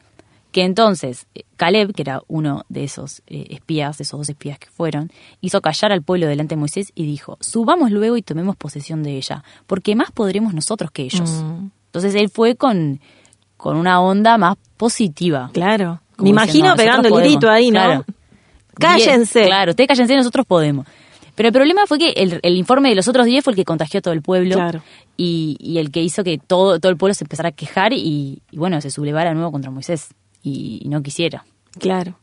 que 0.51 0.63
entonces 0.63 1.27
eh, 1.35 1.43
Caleb, 1.57 1.93
que 1.93 2.01
era 2.01 2.21
uno 2.27 2.63
de 2.69 2.85
esos 2.85 3.21
eh, 3.27 3.47
espías, 3.49 3.97
de 3.97 4.03
esos 4.03 4.17
dos 4.19 4.29
espías 4.29 4.57
que 4.57 4.67
fueron, 4.67 5.11
hizo 5.41 5.61
callar 5.61 5.91
al 5.91 6.01
pueblo 6.01 6.25
delante 6.27 6.55
de 6.55 6.59
Moisés 6.59 6.91
y 6.95 7.05
dijo, 7.05 7.37
subamos 7.41 7.91
luego 7.91 8.17
y 8.17 8.21
tomemos 8.21 8.55
posesión 8.55 9.03
de 9.03 9.17
ella, 9.17 9.43
porque 9.67 9.95
más 9.95 10.11
podremos 10.11 10.53
nosotros 10.53 10.89
que 10.91 11.03
ellos. 11.03 11.29
Mm. 11.43 11.69
Entonces 11.87 12.15
él 12.15 12.29
fue 12.29 12.55
con, 12.55 13.01
con 13.57 13.75
una 13.77 13.99
onda 14.01 14.37
más 14.37 14.55
positiva. 14.77 15.49
Claro. 15.53 15.99
Como 16.15 16.23
Me 16.23 16.29
imagino 16.31 16.73
diciendo, 16.73 16.75
pegando 16.77 17.07
el 17.09 17.13
"Nosotros 17.13 17.27
grito 17.27 17.39
podemos". 17.41 17.55
ahí, 17.57 17.71
¿no? 17.71 17.79
Claro. 17.83 18.05
Cállense. 18.79 19.39
Diez, 19.39 19.47
claro, 19.47 19.71
ustedes 19.71 19.87
cállense, 19.87 20.15
nosotros 20.15 20.45
podemos. 20.45 20.85
Pero 21.35 21.49
el 21.49 21.53
problema 21.53 21.85
fue 21.85 21.99
que 21.99 22.09
el, 22.11 22.39
el 22.41 22.57
informe 22.57 22.89
de 22.89 22.95
los 22.95 23.07
otros 23.07 23.27
10 23.27 23.43
fue 23.43 23.51
el 23.51 23.57
que 23.57 23.63
contagió 23.63 23.99
a 23.99 24.01
todo 24.01 24.13
el 24.13 24.23
pueblo. 24.23 24.55
Claro. 24.55 24.81
Y, 25.17 25.55
y 25.59 25.77
el 25.77 25.91
que 25.91 26.01
hizo 26.01 26.23
que 26.23 26.39
todo, 26.39 26.79
todo 26.79 26.91
el 26.91 26.97
pueblo 26.97 27.13
se 27.13 27.25
empezara 27.25 27.49
a 27.49 27.51
quejar 27.51 27.93
y, 27.93 28.41
y 28.49 28.57
bueno, 28.57 28.81
se 28.81 28.89
sublevara 28.89 29.29
de 29.29 29.35
nuevo 29.35 29.51
contra 29.51 29.69
Moisés. 29.69 30.09
Y, 30.41 30.81
y 30.83 30.89
no 30.89 31.03
quisiera. 31.03 31.45
Claro. 31.77 32.17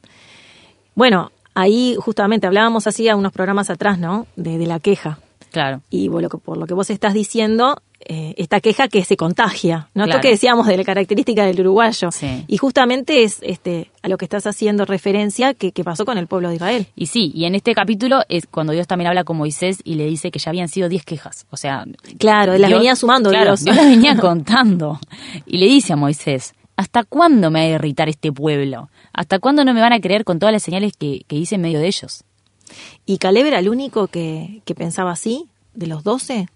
Bueno, 0.97 1.31
ahí 1.55 1.97
justamente 1.99 2.49
hablábamos 2.49 2.89
así 2.89 3.09
a 3.09 3.15
unos 3.15 3.33
programas 3.33 3.71
atrás, 3.71 4.01
¿no? 4.01 4.27
De, 4.35 4.59
de 4.59 4.67
la 4.67 4.81
queja. 4.81 5.21
Claro. 5.53 5.83
Y 5.91 6.09
que, 6.09 6.39
por 6.39 6.57
lo 6.57 6.67
que 6.67 6.75
vos 6.75 6.91
estás 6.91 7.15
diciendo, 7.15 7.81
eh, 8.07 8.35
esta 8.37 8.61
queja 8.61 8.89
que 8.89 9.05
se 9.05 9.17
contagia, 9.17 9.89
¿no? 9.95 10.05
Claro. 10.05 10.11
Esto 10.11 10.21
que 10.23 10.29
decíamos 10.31 10.67
de 10.67 10.77
la 10.77 10.85
característica 10.85 11.45
del 11.47 11.61
uruguayo. 11.61 12.11
Sí. 12.11 12.45
Y 12.47 12.57
justamente 12.57 13.23
es 13.23 13.39
este 13.43 13.91
a 14.03 14.09
lo 14.09 14.19
que 14.19 14.25
estás 14.27 14.47
haciendo 14.47 14.85
referencia 14.85 15.55
que, 15.55 15.73
que 15.73 15.85
pasó 15.85 16.05
con 16.05 16.19
el 16.19 16.27
pueblo 16.27 16.49
de 16.51 16.57
Israel. 16.57 16.87
Y 16.95 17.07
sí, 17.07 17.33
y 17.35 17.45
en 17.47 17.55
este 17.55 17.75
capítulo 17.75 18.21
es 18.29 18.47
cuando 18.47 18.73
Dios 18.73 18.87
también 18.87 19.09
habla 19.09 19.25
con 19.25 19.37
Moisés 19.37 19.79
y 19.85 19.95
le 19.95 20.07
dice 20.07 20.31
que 20.31 20.39
ya 20.39 20.51
habían 20.51 20.69
sido 20.69 20.89
10 20.89 21.05
quejas. 21.05 21.47
O 21.51 21.57
sea, 21.57 21.85
Claro, 22.19 22.57
las 22.59 22.71
venía 22.71 22.95
sumando 22.97 23.31
claro, 23.31 23.57
Dios. 23.57 23.63
las 23.77 23.87
venía 23.87 24.17
contando. 24.21 24.99
Y 25.47 25.59
le 25.59 25.67
dice 25.67 25.95
a 25.95 25.97
Moisés, 25.97 26.55
¿hasta 26.77 27.05
cuándo 27.05 27.51
me 27.51 27.61
va 27.61 27.65
a 27.65 27.69
irritar 27.77 28.09
este 28.09 28.31
pueblo? 28.33 28.91
¿Hasta 29.13 29.39
cuándo 29.39 29.65
no 29.65 29.73
me 29.73 29.81
van 29.81 29.93
a 29.93 30.01
creer 30.01 30.25
con 30.25 30.39
todas 30.39 30.53
las 30.53 30.63
señales 30.63 30.93
que, 30.97 31.25
que 31.27 31.37
hice 31.37 31.55
en 31.55 31.63
medio 31.63 31.79
de 31.79 31.87
ellos? 31.87 32.25
¿Y 33.07 33.19
Caleb 33.19 33.47
era 33.47 33.59
el 33.59 33.69
único 33.69 34.09
que, 34.09 34.61
que 34.65 34.75
pensaba 34.75 35.13
así? 35.13 35.47
¿De 35.75 35.87
los 35.87 36.03
doce? 36.05 36.49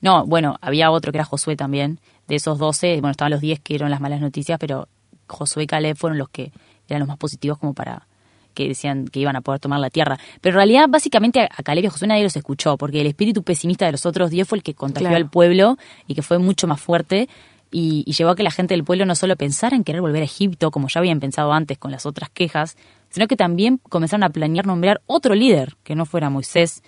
No, 0.00 0.24
bueno, 0.26 0.56
había 0.60 0.90
otro 0.90 1.12
que 1.12 1.18
era 1.18 1.24
Josué 1.24 1.56
también. 1.56 1.98
De 2.28 2.36
esos 2.36 2.58
12, 2.58 3.00
bueno, 3.00 3.10
estaban 3.12 3.30
los 3.30 3.40
10 3.40 3.60
que 3.60 3.74
eran 3.76 3.90
las 3.90 4.00
malas 4.00 4.20
noticias, 4.20 4.58
pero 4.58 4.88
Josué 5.28 5.64
y 5.64 5.66
Caleb 5.66 5.96
fueron 5.96 6.18
los 6.18 6.28
que 6.28 6.52
eran 6.88 7.00
los 7.00 7.08
más 7.08 7.18
positivos 7.18 7.58
como 7.58 7.72
para 7.74 8.06
que 8.54 8.68
decían 8.68 9.06
que 9.08 9.20
iban 9.20 9.36
a 9.36 9.42
poder 9.42 9.60
tomar 9.60 9.78
la 9.80 9.90
tierra. 9.90 10.18
Pero 10.40 10.54
en 10.54 10.56
realidad, 10.56 10.86
básicamente, 10.88 11.40
a 11.40 11.48
a 11.56 11.62
Caleb 11.62 11.84
y 11.84 11.86
a 11.88 11.90
Josué 11.90 12.08
nadie 12.08 12.22
los 12.22 12.36
escuchó, 12.36 12.76
porque 12.78 13.00
el 13.00 13.06
espíritu 13.06 13.42
pesimista 13.42 13.84
de 13.86 13.92
los 13.92 14.06
otros 14.06 14.30
10 14.30 14.48
fue 14.48 14.58
el 14.58 14.62
que 14.64 14.74
contagió 14.74 15.08
Claro. 15.08 15.24
al 15.24 15.30
pueblo 15.30 15.76
y 16.06 16.14
que 16.14 16.22
fue 16.22 16.38
mucho 16.38 16.66
más 16.66 16.80
fuerte 16.80 17.28
y, 17.70 18.02
y 18.06 18.12
llevó 18.12 18.30
a 18.30 18.36
que 18.36 18.42
la 18.42 18.50
gente 18.50 18.72
del 18.74 18.82
pueblo 18.84 19.04
no 19.04 19.14
solo 19.14 19.36
pensara 19.36 19.76
en 19.76 19.84
querer 19.84 20.00
volver 20.00 20.22
a 20.22 20.24
Egipto, 20.24 20.70
como 20.70 20.88
ya 20.88 21.00
habían 21.00 21.20
pensado 21.20 21.52
antes 21.52 21.76
con 21.76 21.90
las 21.90 22.06
otras 22.06 22.30
quejas, 22.30 22.76
sino 23.10 23.26
que 23.26 23.36
también 23.36 23.78
comenzaron 23.90 24.22
a 24.24 24.30
planear 24.30 24.66
nombrar 24.66 25.02
otro 25.06 25.34
líder 25.34 25.76
que 25.84 25.94
no 25.94 26.06
fuera 26.06 26.30
Moisés. 26.30 26.82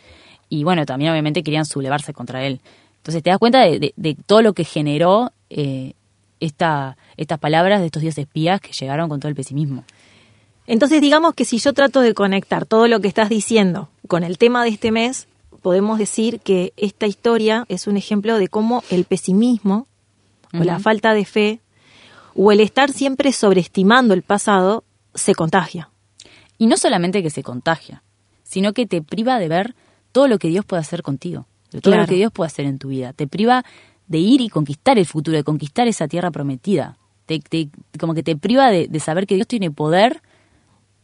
Y 0.48 0.64
bueno, 0.64 0.86
también 0.86 1.10
obviamente 1.12 1.42
querían 1.42 1.64
sublevarse 1.66 2.12
contra 2.12 2.44
él. 2.44 2.60
Entonces 2.98 3.22
te 3.22 3.30
das 3.30 3.38
cuenta 3.38 3.60
de, 3.60 3.78
de- 3.78 3.94
de 3.96 4.14
todo 4.14 4.42
lo 4.42 4.52
que 4.54 4.64
generó 4.64 5.32
eh, 5.50 5.92
esta, 6.40 6.96
estas 7.16 7.38
palabras 7.38 7.80
de 7.80 7.86
estos 7.86 8.02
diez 8.02 8.16
espías 8.18 8.60
que 8.60 8.72
llegaron 8.72 9.08
con 9.08 9.20
todo 9.20 9.28
el 9.28 9.34
pesimismo. 9.34 9.84
Entonces 10.66 11.00
digamos 11.00 11.34
que 11.34 11.44
si 11.44 11.58
yo 11.58 11.72
trato 11.72 12.00
de 12.00 12.14
conectar 12.14 12.66
todo 12.66 12.88
lo 12.88 13.00
que 13.00 13.08
estás 13.08 13.28
diciendo 13.28 13.88
con 14.06 14.22
el 14.24 14.36
tema 14.38 14.62
de 14.64 14.70
este 14.70 14.90
mes, 14.90 15.26
podemos 15.62 15.98
decir 15.98 16.40
que 16.40 16.72
esta 16.76 17.06
historia 17.06 17.64
es 17.68 17.86
un 17.86 17.96
ejemplo 17.96 18.38
de 18.38 18.48
cómo 18.48 18.82
el 18.90 19.04
pesimismo 19.04 19.86
o 20.52 20.58
la 20.64 20.78
falta 20.78 21.14
de 21.14 21.24
fe 21.24 21.60
o 22.34 22.52
el 22.52 22.60
estar 22.60 22.92
siempre 22.92 23.32
sobreestimando 23.32 24.14
el 24.14 24.22
pasado 24.22 24.84
se 25.14 25.34
contagia. 25.34 25.88
Y 26.58 26.66
no 26.66 26.76
solamente 26.76 27.22
que 27.22 27.30
se 27.30 27.42
contagia, 27.42 28.02
sino 28.44 28.72
que 28.72 28.86
te 28.86 29.02
priva 29.02 29.38
de 29.38 29.48
ver 29.48 29.74
todo 30.18 30.26
lo 30.26 30.40
que 30.40 30.48
Dios 30.48 30.64
puede 30.64 30.80
hacer 30.80 31.02
contigo, 31.04 31.46
de 31.70 31.80
todo 31.80 31.92
Claro. 31.92 32.02
lo 32.02 32.08
que 32.08 32.16
Dios 32.16 32.32
puede 32.32 32.48
hacer 32.48 32.66
en 32.66 32.80
tu 32.80 32.88
vida. 32.88 33.12
Te 33.12 33.28
priva 33.28 33.64
de 34.08 34.18
ir 34.18 34.40
y 34.40 34.48
conquistar 34.48 34.98
el 34.98 35.06
futuro, 35.06 35.36
de 35.36 35.44
conquistar 35.44 35.86
esa 35.86 36.08
tierra 36.08 36.32
prometida. 36.32 36.96
Te, 37.26 37.38
te- 37.38 37.68
como 38.00 38.14
que 38.14 38.24
te 38.24 38.34
priva 38.36 38.68
de, 38.72 38.88
de 38.88 38.98
saber 38.98 39.28
que 39.28 39.36
Dios 39.36 39.46
tiene 39.46 39.70
poder 39.70 40.20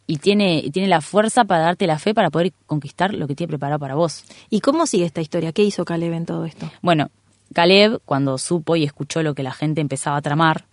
y 0.09 0.17
tiene, 0.17 0.59
y 0.65 0.71
tiene 0.73 0.89
la 0.89 1.01
fuerza 1.01 1.45
para 1.45 1.63
darte 1.63 1.87
la 1.87 2.01
fe 2.01 2.13
para 2.13 2.31
poder 2.31 2.53
conquistar 2.67 3.15
lo 3.15 3.29
que 3.29 3.37
tiene 3.37 3.49
preparado 3.51 3.79
para 3.79 3.95
vos. 3.95 4.25
¿Y 4.51 4.59
cómo 4.61 4.85
sigue 4.87 5.05
esta 5.05 5.21
historia? 5.21 5.53
¿Qué 5.53 5.63
hizo 5.63 5.85
Caleb 5.85 6.13
en 6.13 6.27
todo 6.27 6.45
esto? 6.45 6.69
Bueno, 6.83 7.11
Caleb, 7.55 8.01
cuando 8.05 8.37
supo 8.39 8.75
y 8.75 8.83
escuchó 8.83 9.23
lo 9.23 9.35
que 9.37 9.45
la 9.45 9.53
gente 9.53 9.81
empezaba 9.81 10.17
a 10.17 10.23
tramar, 10.23 10.65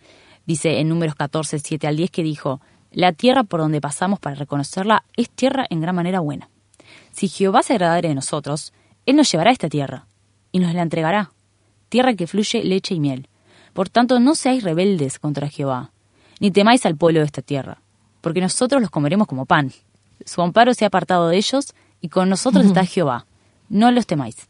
dice 0.47 0.79
en 0.79 0.89
números 0.89 1.13
14, 1.13 1.59
7 1.59 1.85
al 1.87 1.95
10 1.95 2.09
que 2.09 2.23
dijo, 2.23 2.59
la 2.91 3.13
tierra 3.13 3.43
por 3.43 3.59
donde 3.59 3.79
pasamos 3.81 4.19
para 4.19 4.35
reconocerla 4.35 5.03
es 5.15 5.29
tierra 5.29 5.65
en 5.69 5.79
gran 5.81 5.95
manera 5.95 6.21
buena. 6.21 6.49
Si 7.11 7.27
Jehová 7.27 7.63
se 7.63 7.73
agradare 7.73 8.09
de 8.09 8.15
nosotros, 8.15 8.73
Él 9.05 9.15
nos 9.15 9.31
llevará 9.31 9.49
a 9.49 9.53
esta 9.53 9.69
tierra 9.69 10.05
y 10.51 10.59
nos 10.59 10.73
la 10.73 10.81
entregará, 10.81 11.31
tierra 11.89 12.13
que 12.13 12.27
fluye 12.27 12.63
leche 12.63 12.95
y 12.95 12.99
miel. 12.99 13.27
Por 13.73 13.89
tanto, 13.89 14.19
no 14.19 14.35
seáis 14.35 14.63
rebeldes 14.63 15.19
contra 15.19 15.49
Jehová, 15.49 15.91
ni 16.39 16.51
temáis 16.51 16.85
al 16.85 16.95
pueblo 16.95 17.19
de 17.19 17.25
esta 17.25 17.41
tierra, 17.41 17.81
porque 18.21 18.41
nosotros 18.41 18.81
los 18.81 18.91
comeremos 18.91 19.27
como 19.27 19.45
pan. 19.45 19.71
Su 20.25 20.41
amparo 20.41 20.73
se 20.73 20.85
ha 20.85 20.87
apartado 20.87 21.27
de 21.29 21.37
ellos, 21.37 21.73
y 22.01 22.09
con 22.09 22.29
nosotros 22.29 22.65
está 22.65 22.85
Jehová. 22.85 23.25
No 23.69 23.91
los 23.91 24.07
temáis. 24.07 24.47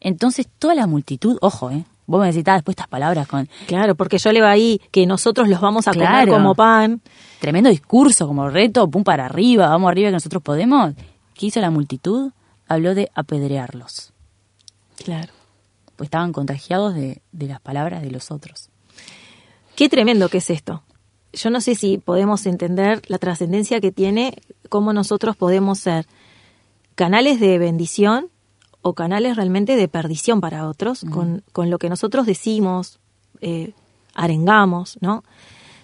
Entonces 0.00 0.48
toda 0.58 0.74
la 0.74 0.86
multitud, 0.86 1.38
ojo, 1.40 1.70
¿eh? 1.70 1.84
Vos 2.06 2.20
me 2.20 2.26
necesitabas 2.26 2.58
después 2.58 2.74
estas 2.74 2.88
palabras 2.88 3.28
con 3.28 3.48
Claro, 3.66 3.94
porque 3.94 4.18
yo 4.18 4.32
leo 4.32 4.46
ahí 4.46 4.80
que 4.90 5.06
nosotros 5.06 5.48
los 5.48 5.60
vamos 5.60 5.86
a 5.86 5.92
comer 5.92 6.28
como 6.28 6.56
pan. 6.56 7.00
tremendo 7.38 7.70
discurso, 7.70 8.26
como 8.26 8.48
reto, 8.48 8.90
pum 8.90 9.04
para 9.04 9.26
arriba, 9.26 9.68
vamos 9.68 9.90
arriba 9.90 10.08
que 10.08 10.14
nosotros 10.14 10.42
podemos. 10.42 10.94
¿Qué 11.40 11.46
hizo 11.46 11.58
la 11.62 11.70
multitud? 11.70 12.32
Habló 12.68 12.94
de 12.94 13.10
apedrearlos, 13.14 14.12
Claro. 15.02 15.32
pues 15.96 16.08
estaban 16.08 16.34
contagiados 16.34 16.94
de, 16.94 17.22
de 17.32 17.46
las 17.46 17.62
palabras 17.62 18.02
de 18.02 18.10
los 18.10 18.30
otros. 18.30 18.68
Qué 19.74 19.88
tremendo 19.88 20.28
que 20.28 20.36
es 20.36 20.50
esto. 20.50 20.82
Yo 21.32 21.48
no 21.48 21.62
sé 21.62 21.76
si 21.76 21.96
podemos 21.96 22.44
entender 22.44 23.00
la 23.08 23.16
trascendencia 23.16 23.80
que 23.80 23.90
tiene, 23.90 24.34
cómo 24.68 24.92
nosotros 24.92 25.34
podemos 25.34 25.78
ser 25.78 26.06
canales 26.94 27.40
de 27.40 27.56
bendición 27.58 28.28
o 28.82 28.92
canales 28.92 29.34
realmente 29.36 29.76
de 29.76 29.88
perdición 29.88 30.42
para 30.42 30.68
otros, 30.68 31.06
con, 31.10 31.42
con 31.52 31.70
lo 31.70 31.78
que 31.78 31.88
nosotros 31.88 32.26
decimos, 32.26 32.98
eh, 33.40 33.72
arengamos, 34.12 34.98
¿no? 35.00 35.24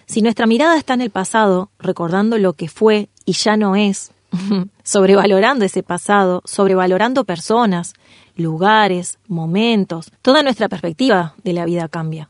Si 0.05 0.21
nuestra 0.21 0.45
mirada 0.45 0.77
está 0.77 0.93
en 0.93 1.01
el 1.01 1.09
pasado, 1.09 1.71
recordando 1.79 2.37
lo 2.37 2.53
que 2.53 2.69
fue 2.69 3.09
y 3.25 3.31
ya 3.31 3.57
no 3.57 3.75
es, 3.75 4.11
sobrevalorando 4.83 5.65
ese 5.65 5.83
pasado, 5.83 6.41
sobrevalorando 6.45 7.23
personas, 7.25 7.93
lugares, 8.35 9.19
momentos, 9.27 10.11
toda 10.21 10.43
nuestra 10.43 10.69
perspectiva 10.69 11.33
de 11.43 11.53
la 11.53 11.65
vida 11.65 11.87
cambia. 11.87 12.29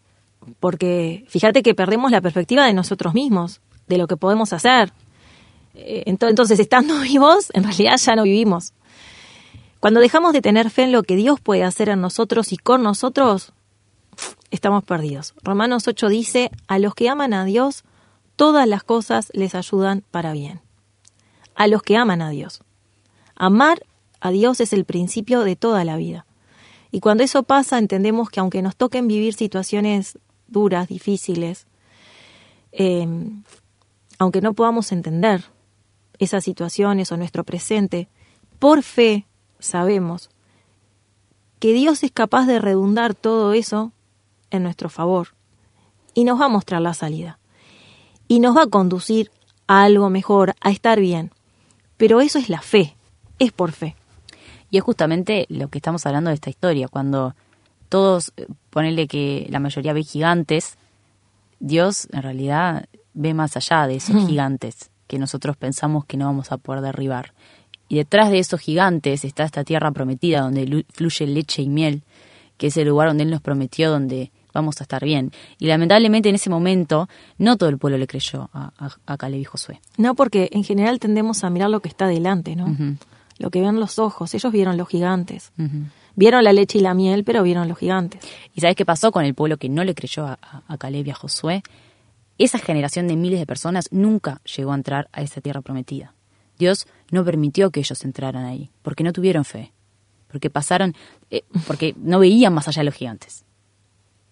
Porque 0.60 1.26
fíjate 1.28 1.62
que 1.64 1.76
perdemos 1.76 2.12
la 2.12 2.22
perspectiva 2.22 2.66
de 2.66 2.74
nosotros 2.74 3.14
mismos, 3.14 3.60
de 3.88 3.98
lo 3.98 4.08
que 4.08 4.16
podemos 4.18 4.54
hacer. 4.54 4.94
Eh, 5.74 6.04
ento- 6.08 6.30
Entonces, 6.30 6.60
estando 6.60 7.00
vivos, 7.02 7.50
en 7.54 7.64
realidad 7.64 7.98
ya 7.98 8.16
no 8.16 8.24
vivimos. 8.24 8.74
Cuando 9.80 10.00
dejamos 10.00 10.34
de 10.34 10.42
tener 10.42 10.70
fe 10.70 10.84
en 10.84 10.92
lo 10.92 11.04
que 11.04 11.16
Dios 11.16 11.40
puede 11.40 11.64
hacer 11.64 11.90
en 11.90 12.02
nosotros 12.02 12.52
y 12.54 12.58
con 12.58 12.82
nosotros, 12.82 13.54
estamos 14.50 14.84
perdidos. 14.84 15.34
Romanos 15.44 15.88
8 15.88 16.08
dice, 16.10 16.52
a 16.68 16.80
los 16.80 16.96
que 16.96 17.10
aman 17.10 17.34
a 17.34 17.46
Dios, 17.46 17.84
todas 18.36 18.68
las 18.68 18.84
cosas 18.84 19.30
les 19.34 19.54
ayudan 19.54 20.04
para 20.10 20.32
bien. 20.32 20.62
A 21.58 21.68
los 21.68 21.84
que 21.84 21.98
aman 21.98 22.22
a 22.22 22.30
Dios. 22.30 22.62
Amar 23.36 23.84
a 24.22 24.32
Dios 24.32 24.62
es 24.62 24.72
el 24.72 24.86
principio 24.86 25.42
de 25.42 25.58
toda 25.58 25.84
la 25.84 25.98
vida. 25.98 26.26
Y 26.92 27.02
cuando 27.02 27.24
eso 27.24 27.44
pasa, 27.44 27.78
entendemos 27.78 28.30
que 28.30 28.40
aunque 28.40 28.62
nos 28.62 28.78
toquen 28.78 29.10
vivir 29.10 29.34
situaciones 29.34 30.18
duras, 30.48 30.88
difíciles, 30.88 31.68
eh, 32.72 33.06
aunque 34.20 34.42
no 34.42 34.54
podamos 34.54 34.92
entender 34.92 35.44
esas 36.20 36.44
situaciones 36.44 37.12
o 37.12 37.18
nuestro 37.18 37.44
presente, 37.44 38.08
por 38.60 38.84
fe 38.84 39.26
sabemos 39.60 40.30
que 41.60 41.74
Dios 41.74 42.04
es 42.04 42.12
capaz 42.12 42.46
de 42.46 42.60
redundar 42.60 43.16
todo 43.16 43.54
eso 43.54 43.92
en 44.52 44.64
nuestro 44.64 44.90
favor 44.90 45.30
y 46.14 46.24
nos 46.24 46.40
va 46.40 46.46
a 46.46 46.50
mostrar 46.50 46.82
la 46.82 46.94
salida 46.94 47.40
y 48.28 48.40
nos 48.40 48.56
va 48.56 48.64
a 48.64 48.68
conducir 48.68 49.32
a 49.68 49.84
algo 49.84 50.10
mejor, 50.10 50.56
a 50.62 50.72
estar 50.72 51.00
bien. 51.00 51.32
Pero 51.98 52.22
eso 52.22 52.40
es 52.40 52.50
la 52.50 52.62
fe, 52.62 52.96
es 53.40 53.52
por 53.52 53.72
fe. 53.72 53.96
Y 54.70 54.78
es 54.78 54.84
justamente 54.84 55.46
lo 55.50 55.70
que 55.70 55.80
estamos 55.80 56.06
hablando 56.06 56.30
de 56.30 56.36
esta 56.36 56.50
historia, 56.50 56.88
cuando 56.88 57.36
todos, 57.90 58.34
eh, 58.38 58.48
ponele 58.70 59.08
que 59.08 59.48
la 59.50 59.60
mayoría 59.60 59.94
ve 59.94 60.04
gigantes, 60.04 60.78
Dios 61.60 62.08
en 62.12 62.22
realidad 62.22 62.88
ve 63.14 63.34
más 63.34 63.58
allá 63.58 63.88
de 63.88 63.96
esos 63.96 64.28
gigantes 64.28 64.92
que 65.08 65.18
nosotros 65.18 65.58
pensamos 65.58 66.06
que 66.06 66.18
no 66.18 66.26
vamos 66.26 66.52
a 66.52 66.58
poder 66.58 66.82
derribar. 66.82 67.34
Y 67.90 67.96
detrás 67.96 68.30
de 68.30 68.40
esos 68.40 68.60
gigantes 68.60 69.24
está 69.24 69.44
esta 69.44 69.64
tierra 69.64 69.92
prometida 69.92 70.42
donde 70.42 70.86
fluye 70.92 71.26
leche 71.26 71.62
y 71.62 71.70
miel, 71.70 72.04
que 72.58 72.68
es 72.68 72.78
el 72.78 72.90
lugar 72.90 73.08
donde 73.08 73.24
Él 73.24 73.32
nos 73.32 73.42
prometió, 73.42 73.90
donde 73.90 74.32
vamos 74.58 74.82
a 74.82 74.84
estar 74.84 75.04
bien. 75.04 75.32
Y 75.60 75.68
lamentablemente 75.68 76.30
en 76.30 76.36
ese 76.36 76.50
momento 76.50 77.08
no 77.38 77.58
todo 77.58 77.70
el 77.70 77.78
pueblo 77.78 77.98
le 77.98 78.08
creyó 78.08 78.50
a, 78.54 78.72
a, 79.06 79.18
Caleb 79.18 79.40
y 79.40 79.44
Josué. 79.44 79.80
No, 79.98 80.16
porque 80.16 80.50
en 80.52 80.64
general 80.64 81.00
tendemos 81.00 81.44
a 81.44 81.50
mirar 81.50 81.70
lo 81.70 81.80
que 81.80 81.90
está 81.90 82.08
delante, 82.08 82.56
¿no? 82.56 82.76
Lo 83.38 83.52
que 83.52 83.62
ven 83.62 83.80
los 83.80 84.00
ojos. 84.00 84.34
Ellos 84.34 84.52
vieron 84.52 84.78
los 84.78 84.88
gigantes. 84.88 85.52
Vieron 86.16 86.44
la 86.44 86.52
leche 86.52 86.80
y 86.80 86.82
la 86.82 86.96
miel, 86.96 87.24
pero 87.24 87.44
vieron 87.44 87.68
los 87.68 87.78
gigantes. 87.78 88.22
¿Y 88.56 88.62
sabes 88.62 88.76
qué 88.76 88.86
pasó 88.86 89.12
con 89.12 89.24
el 89.24 89.36
pueblo 89.36 89.58
que 89.58 89.70
no 89.70 89.84
le 89.84 89.94
creyó 89.94 90.26
a, 90.26 90.40
a 90.68 90.78
Caleb 90.78 91.06
y 91.06 91.12
a 91.12 91.16
Josué? 91.16 91.62
Esa 92.40 92.58
generación 92.58 93.08
de 93.08 93.16
miles 93.16 93.40
de 93.40 93.46
personas 93.46 93.88
nunca 93.92 94.42
llegó 94.56 94.72
a 94.72 94.76
entrar 94.76 95.08
a 95.12 95.22
esa 95.22 95.42
tierra 95.42 95.62
prometida. 95.62 96.14
Dios 96.58 96.88
no 97.12 97.24
permitió 97.24 97.70
que 97.70 97.80
ellos 97.80 98.04
entraran 98.04 98.46
ahí, 98.46 98.72
porque 98.82 99.04
no 99.04 99.14
tuvieron 99.14 99.46
fe, 99.46 99.72
porque 100.28 100.50
pasaron, 100.50 100.96
eh, 101.30 101.44
porque 101.68 101.94
no 101.98 102.20
veían 102.20 102.54
más 102.54 102.68
allá 102.68 102.82
de 102.82 102.86
los 102.86 102.96
gigantes. 102.96 103.46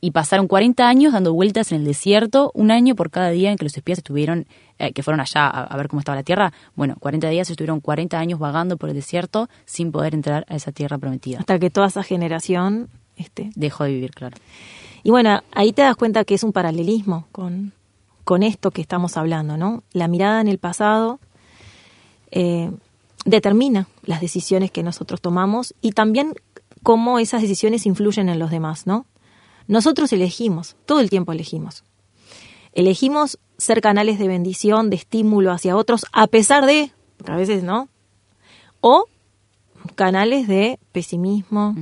Y 0.06 0.12
pasaron 0.12 0.48
40 0.48 0.88
años 0.88 1.14
dando 1.14 1.34
vueltas 1.34 1.72
en 1.72 1.80
el 1.80 1.86
desierto, 1.86 2.52
un 2.54 2.70
año 2.70 2.94
por 2.94 3.10
cada 3.10 3.32
día 3.32 3.50
en 3.50 3.58
que 3.58 3.66
los 3.66 3.76
espías 3.76 3.98
estuvieron, 3.98 4.46
eh, 4.78 4.94
que 4.94 5.02
fueron 5.02 5.20
allá 5.20 5.48
a, 5.48 5.76
ver 5.78 5.88
cómo 5.88 6.00
estaba 6.00 6.16
la 6.16 6.22
tierra. 6.22 6.54
Bueno, 6.76 6.96
40 7.00 7.28
días 7.30 7.50
estuvieron 7.50 7.80
40 7.80 8.20
años 8.20 8.38
vagando 8.38 8.78
por 8.78 8.90
el 8.90 8.96
desierto 8.96 9.50
sin 9.66 9.92
poder 9.92 10.14
entrar 10.14 10.46
a 10.48 10.58
esa 10.58 10.72
tierra 10.72 11.00
prometida. 11.00 11.40
Hasta 11.40 11.58
que 11.58 11.72
toda 11.72 11.88
esa 11.88 12.04
generación 12.04 12.88
este... 13.18 13.50
dejó 13.56 13.86
de 13.86 13.94
vivir, 13.94 14.12
claro. 14.12 14.38
Y 15.02 15.10
bueno, 15.10 15.42
ahí 15.52 15.74
te 15.74 15.82
das 15.82 15.96
cuenta 15.96 16.24
que 16.24 16.36
es 16.36 16.44
un 16.44 16.54
paralelismo 16.54 17.26
con, 17.32 17.74
con 18.26 18.44
esto 18.44 18.70
que 18.70 18.82
estamos 18.82 19.18
hablando, 19.18 19.58
¿no? 19.58 19.82
La 19.92 20.08
mirada 20.08 20.40
en 20.40 20.50
el 20.50 20.60
pasado 20.60 21.20
eh, 22.30 22.70
determina 23.26 23.88
las 24.04 24.22
decisiones 24.22 24.70
que 24.70 24.84
nosotros 24.84 25.20
tomamos 25.20 25.74
y 25.82 25.94
también 25.94 26.36
cómo 26.84 27.18
esas 27.18 27.42
decisiones 27.42 27.88
influyen 27.88 28.30
en 28.30 28.38
los 28.38 28.52
demás, 28.52 28.86
¿no? 28.86 29.08
Nosotros 29.67 30.13
elegimos, 30.13 30.75
todo 30.86 31.00
el 31.00 31.10
tiempo 31.10 31.31
elegimos. 31.31 31.84
Elegimos 32.74 33.39
ser 33.57 33.81
canales 33.81 34.19
de 34.19 34.27
bendición, 34.27 34.89
de 34.89 34.98
estímulo 34.98 35.51
hacia 35.51 35.77
otros, 35.77 36.05
a 36.12 36.27
pesar 36.27 36.65
de, 36.65 36.91
a 37.25 37.36
veces 37.36 37.63
no, 37.63 37.89
o 38.81 39.05
canales 39.95 40.48
de 40.48 40.79
pesimismo, 40.91 41.75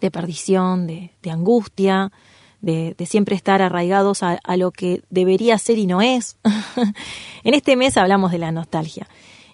de 0.00 0.10
perdición, 0.10 0.86
de, 0.86 1.10
angustia, 1.30 2.12
de, 2.60 2.94
siempre 3.06 3.36
estar 3.36 3.62
arraigados 3.62 4.22
a, 4.22 4.56
lo 4.56 4.70
que 4.70 5.02
debería 5.10 5.58
ser 5.58 5.78
y 5.78 5.86
no 5.86 6.00
es. 6.02 6.38
en 7.44 7.54
este 7.54 7.76
mes 7.76 7.96
hablamos 7.96 8.32
de 8.32 8.38
la 8.38 8.52
nostalgia. 8.52 9.08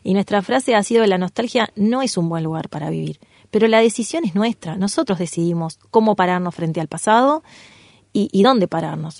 Y 0.04 0.14
nuestra 0.14 0.42
frase 0.42 0.74
ha 0.74 0.82
sido 0.82 1.06
la 1.06 1.18
nostalgia 1.18 1.70
no 1.76 2.02
es 2.02 2.16
un 2.16 2.28
buen 2.28 2.42
lugar 2.42 2.68
para 2.68 2.90
vivir, 2.90 3.20
pero 3.52 3.68
la 3.68 3.80
decisión 3.80 4.24
es 4.24 4.34
nuestra. 4.34 4.76
Nosotros 4.76 5.18
decidimos 5.18 5.78
cómo 5.90 6.16
pararnos 6.16 6.54
frente 6.54 6.80
al 6.80 6.88
pasado 6.88 7.44
y, 8.12 8.42
dónde 8.42 8.66
pararnos. 8.66 9.18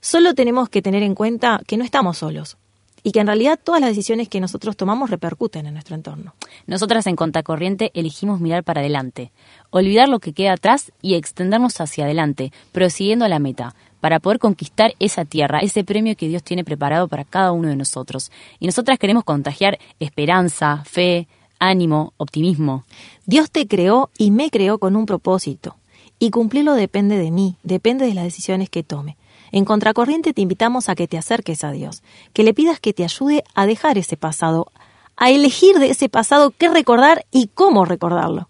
Solo 0.00 0.34
tenemos 0.34 0.68
que 0.68 0.80
tener 0.80 1.02
en 1.02 1.14
cuenta 1.14 1.60
que 1.66 1.76
no 1.76 1.84
estamos 1.84 2.18
solos 2.18 2.56
y 3.02 3.12
que 3.12 3.20
en 3.20 3.26
realidad 3.26 3.58
todas 3.62 3.80
las 3.80 3.90
decisiones 3.90 4.28
que 4.28 4.40
nosotros 4.40 4.76
tomamos 4.76 5.10
repercuten 5.10 5.66
en 5.66 5.74
nuestro 5.74 5.96
entorno. 5.96 6.34
Nosotras 6.66 7.06
en 7.06 7.16
Contracorriente 7.16 7.90
elegimos 7.94 8.40
mirar 8.40 8.62
para 8.62 8.80
adelante, 8.80 9.32
olvidar 9.70 10.08
lo 10.08 10.20
que 10.20 10.32
queda 10.32 10.52
atrás 10.52 10.92
y 11.02 11.14
extendernos 11.14 11.80
hacia 11.80 12.04
adelante, 12.04 12.52
prosiguiendo 12.72 13.26
la 13.26 13.40
meta, 13.40 13.74
para 14.00 14.20
poder 14.20 14.38
conquistar 14.38 14.94
esa 15.00 15.24
tierra, 15.24 15.58
ese 15.58 15.84
premio 15.84 16.16
que 16.16 16.28
Dios 16.28 16.42
tiene 16.42 16.64
preparado 16.64 17.08
para 17.08 17.24
cada 17.24 17.52
uno 17.52 17.68
de 17.68 17.76
nosotros. 17.76 18.30
Y 18.60 18.66
nosotras 18.66 18.98
queremos 18.98 19.24
contagiar 19.24 19.78
esperanza, 19.98 20.82
fe, 20.84 21.26
ánimo, 21.60 22.12
optimismo. 22.16 22.84
Dios 23.26 23.50
te 23.52 23.68
creó 23.68 24.10
y 24.18 24.32
me 24.32 24.50
creó 24.50 24.78
con 24.78 24.96
un 24.96 25.06
propósito. 25.06 25.76
Y 26.18 26.30
cumplirlo 26.30 26.74
depende 26.74 27.16
de 27.16 27.30
mí, 27.30 27.56
depende 27.62 28.06
de 28.06 28.14
las 28.14 28.24
decisiones 28.24 28.68
que 28.68 28.82
tome. 28.82 29.16
En 29.52 29.64
Contracorriente 29.64 30.32
te 30.32 30.42
invitamos 30.42 30.88
a 30.88 30.94
que 30.94 31.06
te 31.06 31.18
acerques 31.18 31.64
a 31.64 31.72
Dios, 31.72 32.02
que 32.32 32.42
le 32.42 32.54
pidas 32.54 32.80
que 32.80 32.92
te 32.92 33.04
ayude 33.04 33.44
a 33.54 33.66
dejar 33.66 33.98
ese 33.98 34.16
pasado, 34.16 34.72
a 35.16 35.30
elegir 35.30 35.78
de 35.78 35.90
ese 35.90 36.08
pasado 36.08 36.50
qué 36.50 36.68
recordar 36.68 37.26
y 37.30 37.48
cómo 37.48 37.84
recordarlo. 37.84 38.48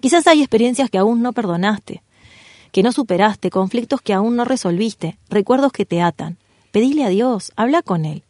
Quizás 0.00 0.26
hay 0.26 0.40
experiencias 0.40 0.90
que 0.90 0.98
aún 0.98 1.22
no 1.22 1.32
perdonaste, 1.32 2.02
que 2.70 2.82
no 2.82 2.92
superaste, 2.92 3.50
conflictos 3.50 4.02
que 4.02 4.12
aún 4.12 4.36
no 4.36 4.44
resolviste, 4.44 5.18
recuerdos 5.28 5.72
que 5.72 5.86
te 5.86 6.02
atan. 6.02 6.36
Pedile 6.70 7.04
a 7.04 7.08
Dios, 7.08 7.52
habla 7.56 7.82
con 7.82 8.04
Él. 8.04 8.22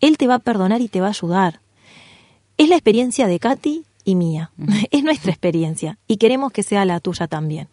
Él 0.00 0.18
te 0.18 0.26
va 0.26 0.36
a 0.36 0.38
perdonar 0.38 0.80
y 0.80 0.88
te 0.88 1.00
va 1.00 1.08
a 1.08 1.10
ayudar. 1.10 1.61
Es 2.56 2.68
la 2.68 2.76
experiencia 2.76 3.26
de 3.26 3.38
Katy 3.38 3.84
y 4.04 4.14
mía. 4.14 4.50
Es 4.90 5.02
nuestra 5.02 5.32
experiencia 5.32 5.98
y 6.06 6.16
queremos 6.16 6.52
que 6.52 6.62
sea 6.62 6.84
la 6.84 7.00
tuya 7.00 7.26
también. 7.26 7.68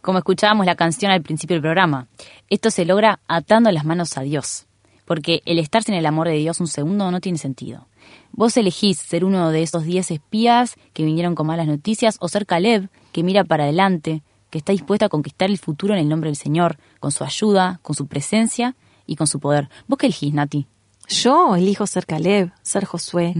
Como 0.00 0.18
escuchábamos 0.18 0.66
la 0.66 0.74
canción 0.74 1.12
al 1.12 1.22
principio 1.22 1.54
del 1.54 1.62
programa, 1.62 2.08
esto 2.50 2.70
se 2.70 2.84
logra 2.84 3.20
atando 3.28 3.70
las 3.70 3.84
manos 3.84 4.18
a 4.18 4.22
Dios, 4.22 4.66
porque 5.04 5.42
el 5.44 5.60
estar 5.60 5.84
sin 5.84 5.94
el 5.94 6.06
amor 6.06 6.26
de 6.26 6.34
Dios 6.34 6.58
un 6.58 6.66
segundo 6.66 7.10
no 7.12 7.20
tiene 7.20 7.38
sentido. 7.38 7.86
Vos 8.32 8.56
elegís 8.56 8.98
ser 8.98 9.24
uno 9.24 9.50
de 9.50 9.62
esos 9.62 9.84
diez 9.84 10.10
espías 10.10 10.74
que 10.92 11.04
vinieron 11.04 11.36
con 11.36 11.46
malas 11.46 11.68
noticias 11.68 12.16
o 12.18 12.28
ser 12.28 12.46
Caleb, 12.46 12.88
que 13.12 13.22
mira 13.22 13.44
para 13.44 13.64
adelante, 13.64 14.22
que 14.50 14.58
está 14.58 14.72
dispuesta 14.72 15.06
a 15.06 15.08
conquistar 15.08 15.50
el 15.50 15.58
futuro 15.58 15.94
en 15.94 16.00
el 16.00 16.08
nombre 16.08 16.28
del 16.28 16.36
Señor, 16.36 16.78
con 16.98 17.12
su 17.12 17.22
ayuda, 17.22 17.78
con 17.82 17.94
su 17.94 18.08
presencia 18.08 18.74
y 19.06 19.14
con 19.14 19.28
su 19.28 19.38
poder. 19.38 19.68
¿Vos 19.86 19.98
qué 19.98 20.06
elegís, 20.06 20.34
Nati? 20.34 20.66
Yo 21.12 21.56
elijo 21.56 21.86
ser 21.86 22.06
Caleb, 22.06 22.52
ser 22.62 22.84
Josué, 22.84 23.34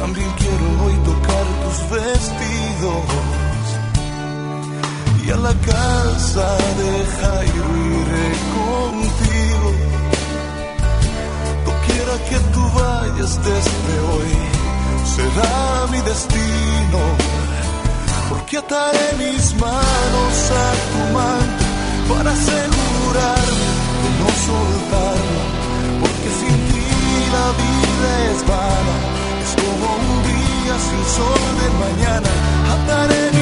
También 0.00 0.30
quiero 0.38 0.84
hoy 0.84 0.94
tocar 1.04 1.46
tus 1.64 1.90
vestidos 1.90 3.49
a 5.32 5.36
la 5.36 5.54
casa 5.54 6.48
de 6.80 6.90
Jairo 7.20 7.66
iré 8.00 8.28
contigo. 8.56 9.70
No 11.64 11.72
quiera 11.86 12.14
que 12.28 12.38
tú 12.52 12.62
vayas 12.80 13.32
desde 13.48 13.92
hoy, 14.10 14.32
será 15.14 15.86
mi 15.92 16.00
destino. 16.00 17.00
Porque 18.28 18.58
ataré 18.58 19.08
mis 19.18 19.54
manos 19.54 20.34
a 20.62 20.68
tu 20.90 21.00
manto 21.16 21.64
para 22.10 22.30
asegurarme 22.32 23.68
de 24.02 24.10
no 24.20 24.28
soltarlo. 24.46 25.40
Porque 26.00 26.28
sin 26.38 26.56
ti 26.70 26.88
la 27.36 27.46
vida 27.62 28.10
es 28.30 28.40
vana, 28.46 28.94
es 29.44 29.52
como 29.62 29.86
un 29.96 30.22
día 30.30 30.74
sin 30.86 31.02
sol 31.16 31.42
de 31.60 31.68
mañana. 31.84 32.30
Ataré 32.74 33.30
mis 33.32 33.39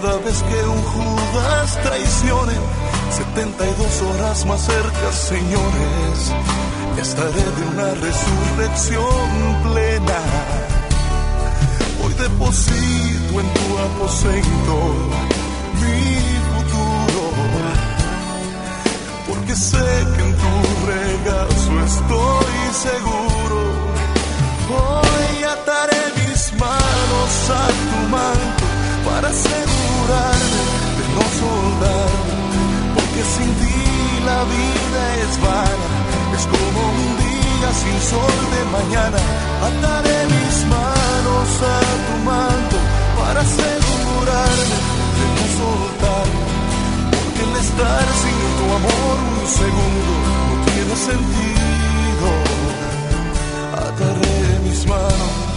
cada 0.00 0.18
vez 0.18 0.42
que 0.42 0.68
un 0.68 0.82
Judas 0.82 1.82
traicione, 1.82 2.52
72 3.10 4.02
horas 4.02 4.46
más 4.46 4.60
cerca, 4.60 5.12
señores, 5.12 6.18
estaré 7.00 7.44
de 7.56 7.62
una 7.72 7.94
resurrección 7.94 9.62
plena. 9.64 10.20
Hoy 12.04 12.14
deposito 12.14 13.40
en 13.40 13.48
tu 13.58 13.78
aposento 13.88 14.74
mi 15.80 16.00
futuro, 16.50 17.22
porque 19.28 19.54
sé 19.56 19.88
que 20.14 20.22
en 20.22 20.34
tu 20.42 20.54
regazo 20.94 21.72
estoy 21.92 22.56
seguro. 22.86 23.60
Hoy 24.78 25.42
ataré 25.42 26.02
mis 26.28 26.52
manos 26.52 27.50
a 27.50 27.66
tu 27.66 28.08
manto 28.10 28.67
para 29.04 29.28
asegurarme 29.28 30.60
de 30.98 31.04
no 31.16 31.24
soldar, 31.40 32.10
porque 32.94 33.22
sin 33.34 33.50
ti 33.60 33.78
la 34.24 34.40
vida 34.54 35.02
es 35.24 35.32
vana, 35.40 35.88
es 36.36 36.44
como 36.54 36.80
un 37.00 37.10
día 37.24 37.68
sin 37.82 37.96
sol 38.12 38.38
de 38.54 38.62
mañana. 38.76 39.20
Ataré 39.68 40.18
mis 40.36 40.56
manos 40.74 41.48
a 41.74 41.78
tu 42.06 42.14
manto 42.30 42.76
para 43.18 43.40
asegurarme 43.40 44.78
de 45.18 45.24
no 45.36 45.44
soltar, 45.58 46.28
porque 47.14 47.40
el 47.48 47.54
estar 47.64 48.06
sin 48.22 48.38
tu 48.58 48.64
amor 48.78 49.16
un 49.40 49.46
segundo 49.60 50.12
no 50.48 50.54
tiene 50.68 50.94
sentido. 51.10 52.26
Ataré 53.86 54.58
mis 54.64 54.86
manos 54.86 55.47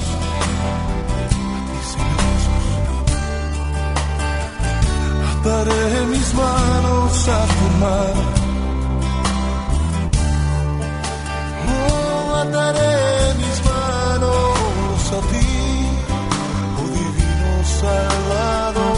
manos 7.22 7.28
a 7.28 7.46
tu 7.48 7.66
mano. 7.80 8.24
Oh, 11.68 12.36
ataré 12.42 13.34
mis 13.38 13.58
manos 13.70 15.12
a 15.12 15.22
ti, 15.30 15.50
oh 16.78 16.88
divino 16.98 17.52
Salvador. 17.80 18.98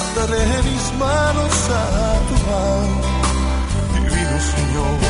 Ataré 0.00 0.44
mis 0.68 0.86
manos 0.98 1.70
a 1.70 1.84
tu 2.28 2.36
mano, 2.48 2.96
divino 3.94 4.36
Señor, 4.52 5.09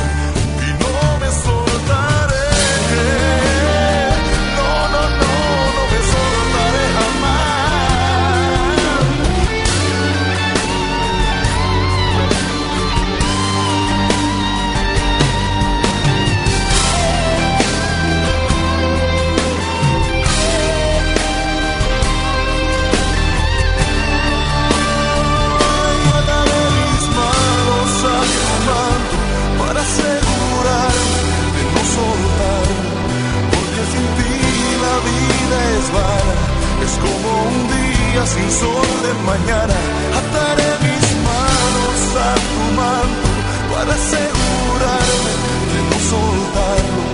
mañana. 39.27 39.77
Ataré 40.21 40.71
mis 40.87 41.07
manos 41.29 42.01
a 42.29 42.31
tu 42.51 42.63
manto 42.81 43.29
para 43.73 43.93
asegurarme 44.01 45.33
de 45.73 45.81
no 45.91 45.99
soltarlo, 46.13 47.05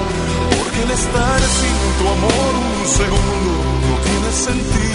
porque 0.50 0.82
el 0.82 0.90
estar 0.90 1.40
sin 1.58 1.78
tu 1.98 2.04
amor 2.16 2.52
un 2.66 2.86
segundo 3.00 3.52
no 3.86 3.94
tiene 4.06 4.30
sentido. 4.32 4.85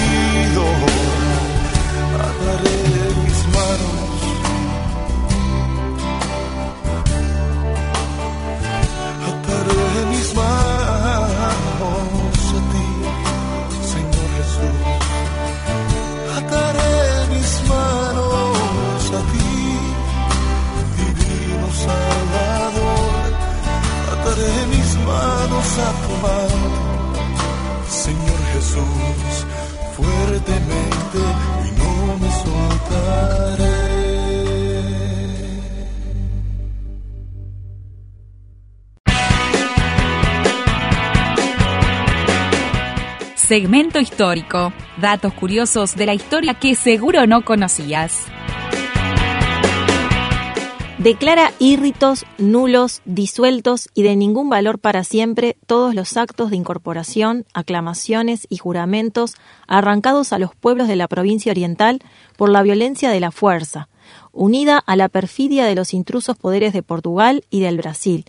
Segmento 43.51 43.99
histórico. 43.99 44.71
Datos 45.01 45.33
curiosos 45.33 45.97
de 45.97 46.05
la 46.05 46.13
historia 46.13 46.53
que 46.53 46.73
seguro 46.73 47.27
no 47.27 47.43
conocías. 47.43 48.23
Declara 50.99 51.51
írritos, 51.59 52.23
nulos, 52.37 53.01
disueltos 53.03 53.89
y 53.93 54.03
de 54.03 54.15
ningún 54.15 54.47
valor 54.47 54.79
para 54.79 55.03
siempre 55.03 55.57
todos 55.65 55.93
los 55.93 56.15
actos 56.15 56.49
de 56.49 56.55
incorporación, 56.55 57.45
aclamaciones 57.53 58.47
y 58.47 58.55
juramentos 58.55 59.35
arrancados 59.67 60.31
a 60.31 60.39
los 60.39 60.55
pueblos 60.55 60.87
de 60.87 60.95
la 60.95 61.09
provincia 61.09 61.51
oriental 61.51 61.99
por 62.37 62.49
la 62.49 62.63
violencia 62.63 63.09
de 63.09 63.19
la 63.19 63.31
fuerza, 63.31 63.89
unida 64.31 64.77
a 64.77 64.95
la 64.95 65.09
perfidia 65.09 65.65
de 65.65 65.75
los 65.75 65.93
intrusos 65.93 66.37
poderes 66.37 66.71
de 66.71 66.83
Portugal 66.83 67.43
y 67.49 67.59
del 67.59 67.75
Brasil, 67.75 68.23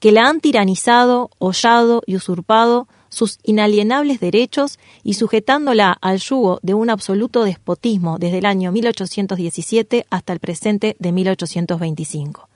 que 0.00 0.12
la 0.12 0.22
han 0.22 0.40
tiranizado, 0.40 1.28
hollado 1.38 2.02
y 2.06 2.16
usurpado 2.16 2.88
sus 3.12 3.38
inalienables 3.42 4.20
derechos 4.20 4.78
y 5.04 5.14
sujetándola 5.14 5.92
al 6.00 6.18
yugo 6.18 6.58
de 6.62 6.72
un 6.72 6.88
absoluto 6.88 7.44
despotismo 7.44 8.18
desde 8.18 8.38
el 8.38 8.46
año 8.46 8.72
1817 8.72 10.06
hasta 10.10 10.32
el 10.32 10.40
presente 10.40 10.96
de 10.98 11.12
1825. 11.12 12.48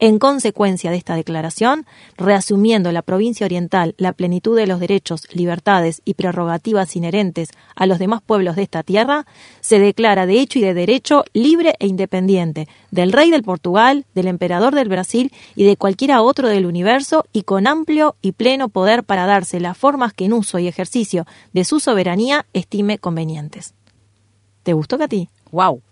En 0.00 0.18
consecuencia 0.18 0.90
de 0.90 0.96
esta 0.96 1.14
declaración, 1.14 1.86
reasumiendo 2.16 2.90
la 2.90 3.02
provincia 3.02 3.46
oriental 3.46 3.94
la 3.96 4.12
plenitud 4.12 4.56
de 4.56 4.66
los 4.66 4.80
derechos, 4.80 5.28
libertades 5.32 6.02
y 6.04 6.14
prerrogativas 6.14 6.96
inherentes 6.96 7.50
a 7.76 7.86
los 7.86 8.00
demás 8.00 8.20
pueblos 8.20 8.56
de 8.56 8.62
esta 8.64 8.82
tierra, 8.82 9.24
se 9.60 9.78
declara 9.78 10.26
de 10.26 10.40
hecho 10.40 10.58
y 10.58 10.62
de 10.62 10.74
derecho 10.74 11.24
libre 11.32 11.76
e 11.78 11.86
independiente 11.86 12.68
del 12.90 13.12
rey 13.12 13.30
del 13.30 13.44
Portugal, 13.44 14.04
del 14.16 14.26
emperador 14.26 14.74
del 14.74 14.88
Brasil 14.88 15.32
y 15.54 15.64
de 15.64 15.76
cualquiera 15.76 16.22
otro 16.22 16.48
del 16.48 16.66
universo 16.66 17.24
y 17.32 17.42
con 17.42 17.68
amplio 17.68 18.16
y 18.20 18.32
pleno 18.32 18.68
poder 18.68 19.04
para 19.04 19.26
darse 19.26 19.60
las 19.60 19.78
formas 19.78 20.12
que 20.12 20.24
en 20.24 20.32
uso 20.32 20.58
y 20.58 20.66
ejercicio 20.66 21.24
de 21.52 21.64
su 21.64 21.78
soberanía 21.78 22.46
estime 22.52 22.98
convenientes. 22.98 23.74
¿Te 24.64 24.72
gustó, 24.72 24.98
Katy? 24.98 25.28
¡Wow! 25.52 25.82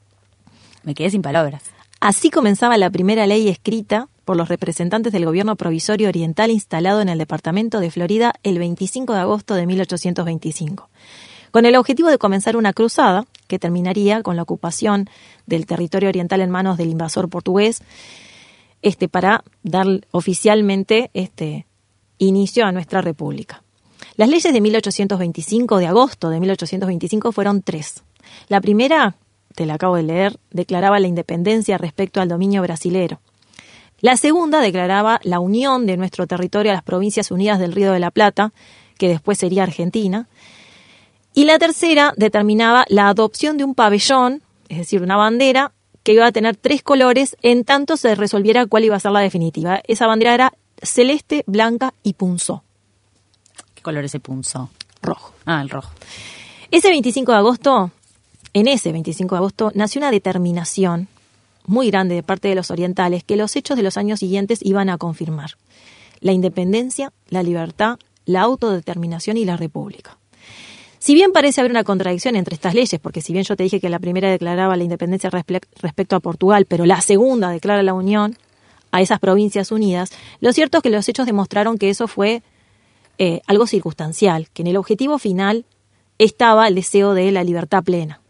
Me 0.82 0.94
quedé 0.94 1.10
sin 1.10 1.22
palabras. 1.22 1.71
Así 2.02 2.30
comenzaba 2.30 2.76
la 2.78 2.90
primera 2.90 3.28
ley 3.28 3.48
escrita 3.48 4.08
por 4.24 4.36
los 4.36 4.48
representantes 4.48 5.12
del 5.12 5.24
gobierno 5.24 5.54
provisorio 5.54 6.08
oriental 6.08 6.50
instalado 6.50 7.00
en 7.00 7.08
el 7.08 7.16
departamento 7.16 7.78
de 7.78 7.92
Florida 7.92 8.32
el 8.42 8.58
25 8.58 9.12
de 9.12 9.20
agosto 9.20 9.54
de 9.54 9.66
1825, 9.66 10.90
con 11.52 11.64
el 11.64 11.76
objetivo 11.76 12.08
de 12.08 12.18
comenzar 12.18 12.56
una 12.56 12.72
cruzada 12.72 13.24
que 13.46 13.60
terminaría 13.60 14.20
con 14.24 14.34
la 14.34 14.42
ocupación 14.42 15.08
del 15.46 15.64
territorio 15.64 16.08
oriental 16.08 16.40
en 16.40 16.50
manos 16.50 16.76
del 16.76 16.90
invasor 16.90 17.28
portugués, 17.28 17.84
este 18.82 19.08
para 19.08 19.44
dar 19.62 19.86
oficialmente 20.10 21.12
este 21.14 21.68
inicio 22.18 22.66
a 22.66 22.72
nuestra 22.72 23.00
república. 23.00 23.62
Las 24.16 24.28
leyes 24.28 24.52
de 24.52 24.60
1825 24.60 25.78
de 25.78 25.86
agosto 25.86 26.30
de 26.30 26.40
1825 26.40 27.30
fueron 27.30 27.62
tres. 27.62 28.02
La 28.48 28.60
primera 28.60 29.14
te 29.52 29.66
la 29.66 29.74
acabo 29.74 29.96
de 29.96 30.02
leer, 30.02 30.38
declaraba 30.50 31.00
la 31.00 31.06
independencia 31.06 31.78
respecto 31.78 32.20
al 32.20 32.28
dominio 32.28 32.62
brasilero. 32.62 33.20
La 34.00 34.16
segunda 34.16 34.60
declaraba 34.60 35.20
la 35.22 35.38
unión 35.38 35.86
de 35.86 35.96
nuestro 35.96 36.26
territorio 36.26 36.72
a 36.72 36.74
las 36.74 36.82
provincias 36.82 37.30
unidas 37.30 37.60
del 37.60 37.72
Río 37.72 37.92
de 37.92 38.00
la 38.00 38.10
Plata, 38.10 38.52
que 38.98 39.08
después 39.08 39.38
sería 39.38 39.62
Argentina. 39.62 40.28
Y 41.34 41.44
la 41.44 41.58
tercera 41.58 42.12
determinaba 42.16 42.84
la 42.88 43.08
adopción 43.08 43.56
de 43.58 43.64
un 43.64 43.74
pabellón, 43.74 44.42
es 44.68 44.78
decir, 44.78 45.02
una 45.02 45.16
bandera, 45.16 45.72
que 46.02 46.14
iba 46.14 46.26
a 46.26 46.32
tener 46.32 46.56
tres 46.56 46.82
colores 46.82 47.36
en 47.42 47.64
tanto 47.64 47.96
se 47.96 48.14
resolviera 48.14 48.66
cuál 48.66 48.84
iba 48.84 48.96
a 48.96 49.00
ser 49.00 49.12
la 49.12 49.20
definitiva. 49.20 49.80
Esa 49.86 50.06
bandera 50.06 50.34
era 50.34 50.52
celeste, 50.82 51.44
blanca 51.46 51.94
y 52.02 52.14
punzó. 52.14 52.64
¿Qué 53.74 53.82
color 53.82 54.04
es 54.04 54.14
el 54.14 54.20
punzó? 54.20 54.68
Rojo. 55.00 55.32
Ah, 55.44 55.62
el 55.62 55.70
rojo. 55.70 55.92
Ese 56.70 56.88
25 56.88 57.32
de 57.32 57.38
agosto 57.38 57.90
en 58.54 58.68
ese 58.68 58.92
25 58.92 59.34
de 59.34 59.38
agosto 59.38 59.72
nació 59.74 60.00
una 60.00 60.10
determinación 60.10 61.08
muy 61.66 61.90
grande 61.90 62.14
de 62.14 62.22
parte 62.22 62.48
de 62.48 62.54
los 62.54 62.70
orientales 62.70 63.24
que 63.24 63.36
los 63.36 63.56
hechos 63.56 63.76
de 63.76 63.82
los 63.82 63.96
años 63.96 64.20
siguientes 64.20 64.60
iban 64.62 64.90
a 64.90 64.98
confirmar. 64.98 65.52
La 66.20 66.32
independencia, 66.32 67.12
la 67.28 67.42
libertad, 67.42 67.98
la 68.26 68.42
autodeterminación 68.42 69.36
y 69.36 69.44
la 69.44 69.56
república. 69.56 70.18
Si 70.98 71.14
bien 71.14 71.32
parece 71.32 71.60
haber 71.60 71.72
una 71.72 71.82
contradicción 71.82 72.36
entre 72.36 72.54
estas 72.54 72.74
leyes, 72.74 73.00
porque 73.00 73.22
si 73.22 73.32
bien 73.32 73.44
yo 73.44 73.56
te 73.56 73.64
dije 73.64 73.80
que 73.80 73.88
la 73.88 73.98
primera 73.98 74.30
declaraba 74.30 74.76
la 74.76 74.84
independencia 74.84 75.30
respecto 75.30 76.14
a 76.14 76.20
Portugal, 76.20 76.64
pero 76.66 76.86
la 76.86 77.00
segunda 77.00 77.50
declara 77.50 77.82
la 77.82 77.92
unión 77.92 78.36
a 78.92 79.00
esas 79.00 79.18
provincias 79.18 79.72
unidas, 79.72 80.12
lo 80.40 80.52
cierto 80.52 80.78
es 80.78 80.82
que 80.82 80.90
los 80.90 81.08
hechos 81.08 81.26
demostraron 81.26 81.76
que 81.76 81.90
eso 81.90 82.06
fue 82.06 82.42
eh, 83.18 83.40
algo 83.48 83.66
circunstancial, 83.66 84.48
que 84.50 84.62
en 84.62 84.68
el 84.68 84.76
objetivo 84.76 85.18
final 85.18 85.64
estaba 86.18 86.68
el 86.68 86.76
deseo 86.76 87.14
de 87.14 87.32
la 87.32 87.42
libertad 87.42 87.82
plena. 87.82 88.21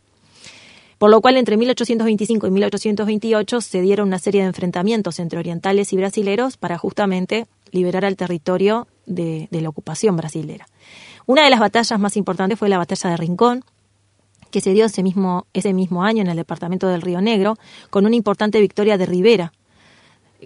Por 1.02 1.10
lo 1.10 1.20
cual, 1.20 1.36
entre 1.36 1.56
1825 1.56 2.46
y 2.46 2.50
1828 2.52 3.60
se 3.60 3.80
dieron 3.80 4.06
una 4.06 4.20
serie 4.20 4.42
de 4.42 4.46
enfrentamientos 4.46 5.18
entre 5.18 5.40
orientales 5.40 5.92
y 5.92 5.96
brasileros 5.96 6.56
para 6.56 6.78
justamente 6.78 7.48
liberar 7.72 8.04
al 8.04 8.14
territorio 8.14 8.86
de, 9.06 9.48
la 9.50 9.68
ocupación 9.68 10.16
brasilera. 10.16 10.64
Una 11.26 11.42
de 11.42 11.50
las 11.50 11.58
batallas 11.58 11.98
más 11.98 12.16
importantes 12.16 12.56
fue 12.56 12.68
la 12.68 12.78
batalla 12.78 13.10
de 13.10 13.16
Rincón, 13.16 13.64
que 14.52 14.60
se 14.60 14.74
dio 14.74 14.84
ese 14.84 15.02
mismo, 15.02 15.48
ese 15.52 15.72
mismo 15.72 16.04
año 16.04 16.22
en 16.22 16.28
el 16.28 16.36
departamento 16.36 16.86
del 16.86 17.02
Río 17.02 17.20
Negro, 17.20 17.58
con 17.90 18.06
una 18.06 18.14
importante 18.14 18.60
victoria 18.60 18.96
de 18.96 19.06
Rivera, 19.06 19.52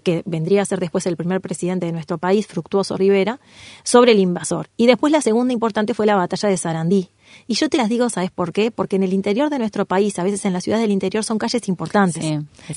que 0.03 0.23
vendría 0.27 0.63
a 0.63 0.65
ser 0.65 0.81
después 0.81 1.07
el 1.07 1.17
primer 1.17 1.41
presidente 1.41 1.87
de 1.87 1.93
nuestro 1.93 2.19
país, 2.19 2.47
Fructuoso 2.47 2.97
Rivera, 2.97 3.41
sobre 3.83 4.13
el 4.13 4.19
invasor. 4.19 4.69
Y 4.77 4.87
después 4.87 5.13
la 5.13 5.21
segunda 5.21 5.53
importante 5.53 5.95
fue 5.95 6.07
la 6.07 6.17
batalla 6.17 6.49
de 6.49 6.57
Sarandí, 6.57 7.11
y 7.47 7.55
yo 7.55 7.69
te 7.69 7.77
las 7.77 7.89
digo, 7.89 8.09
¿sabes 8.09 8.31
por 8.31 8.53
qué? 8.53 8.71
Porque 8.71 8.97
en 8.97 9.03
el 9.03 9.13
interior 9.13 9.51
de 9.51 9.59
nuestro 9.59 9.87
país, 9.87 10.19
a 10.19 10.25
veces 10.25 10.45
en 10.45 10.53
las 10.53 10.65
ciudades 10.65 10.83
del 10.83 10.93
interior, 10.93 11.25
son 11.25 11.39
calles 11.39 11.69
importantes. 11.69 12.25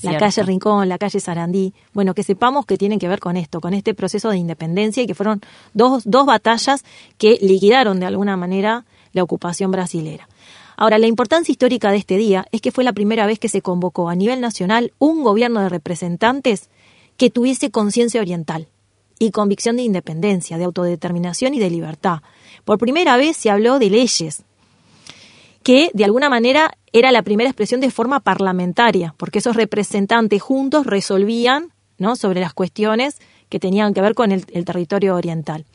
la 0.01 0.17
calle 0.17 0.43
Rincón, 0.43 0.89
la 0.89 0.97
calle 0.97 1.19
Sarandí. 1.19 1.73
Bueno, 1.93 2.13
que 2.13 2.23
sepamos 2.23 2.65
que 2.65 2.77
tienen 2.77 2.99
que 2.99 3.07
ver 3.07 3.19
con 3.19 3.37
esto, 3.37 3.61
con 3.61 3.73
este 3.73 3.93
proceso 3.93 4.29
de 4.29 4.37
independencia 4.37 5.03
y 5.03 5.07
que 5.07 5.15
fueron 5.15 5.41
dos, 5.73 6.03
dos 6.05 6.25
batallas 6.25 6.83
que 7.17 7.37
liquidaron 7.41 7.99
de 7.99 8.05
alguna 8.05 8.37
manera 8.37 8.85
la 9.13 9.23
ocupación 9.23 9.71
brasilera. 9.71 10.27
Ahora, 10.77 10.97
la 10.97 11.07
importancia 11.07 11.51
histórica 11.51 11.91
de 11.91 11.97
este 11.97 12.15
día 12.17 12.45
es 12.51 12.61
que 12.61 12.71
fue 12.71 12.83
la 12.83 12.93
primera 12.93 13.25
vez 13.25 13.37
que 13.37 13.49
se 13.49 13.61
convocó 13.61 14.07
a 14.07 14.15
nivel 14.15 14.39
nacional 14.39 14.93
un 14.97 15.23
gobierno 15.23 15.61
de 15.61 15.67
representantes 15.67 16.69
que 17.19 17.29
tuviese 17.29 17.69
conciencia 17.69 18.21
oriental 18.21 18.69
y 19.19 19.31
convicción 19.31 19.75
de 19.75 19.83
independencia, 19.83 20.57
de 20.57 20.63
autodeterminación 20.63 21.53
y 21.53 21.59
de 21.59 21.69
libertad. 21.69 22.21
Por 22.63 22.77
primera 22.77 23.17
vez 23.17 23.35
se 23.35 23.49
habló 23.49 23.77
de 23.77 23.89
leyes, 23.89 24.43
que 25.61 25.91
de 25.93 26.05
alguna 26.05 26.29
manera 26.29 26.71
era 26.93 27.11
la 27.11 27.21
primera 27.21 27.49
expresión 27.49 27.81
de 27.81 27.91
forma 27.91 28.21
parlamentaria, 28.21 29.13
porque 29.17 29.39
esos 29.39 29.57
representantes 29.57 30.41
juntos 30.41 30.85
resolvían 30.85 31.73
¿no? 31.97 32.15
sobre 32.15 32.39
las 32.39 32.53
cuestiones 32.53 33.17
que 33.49 33.59
tenían 33.59 33.93
que 33.93 33.99
ver 33.99 34.15
con 34.15 34.31
el, 34.31 34.45
el 34.53 34.63
territorio 34.63 35.15
oriental. 35.15 35.65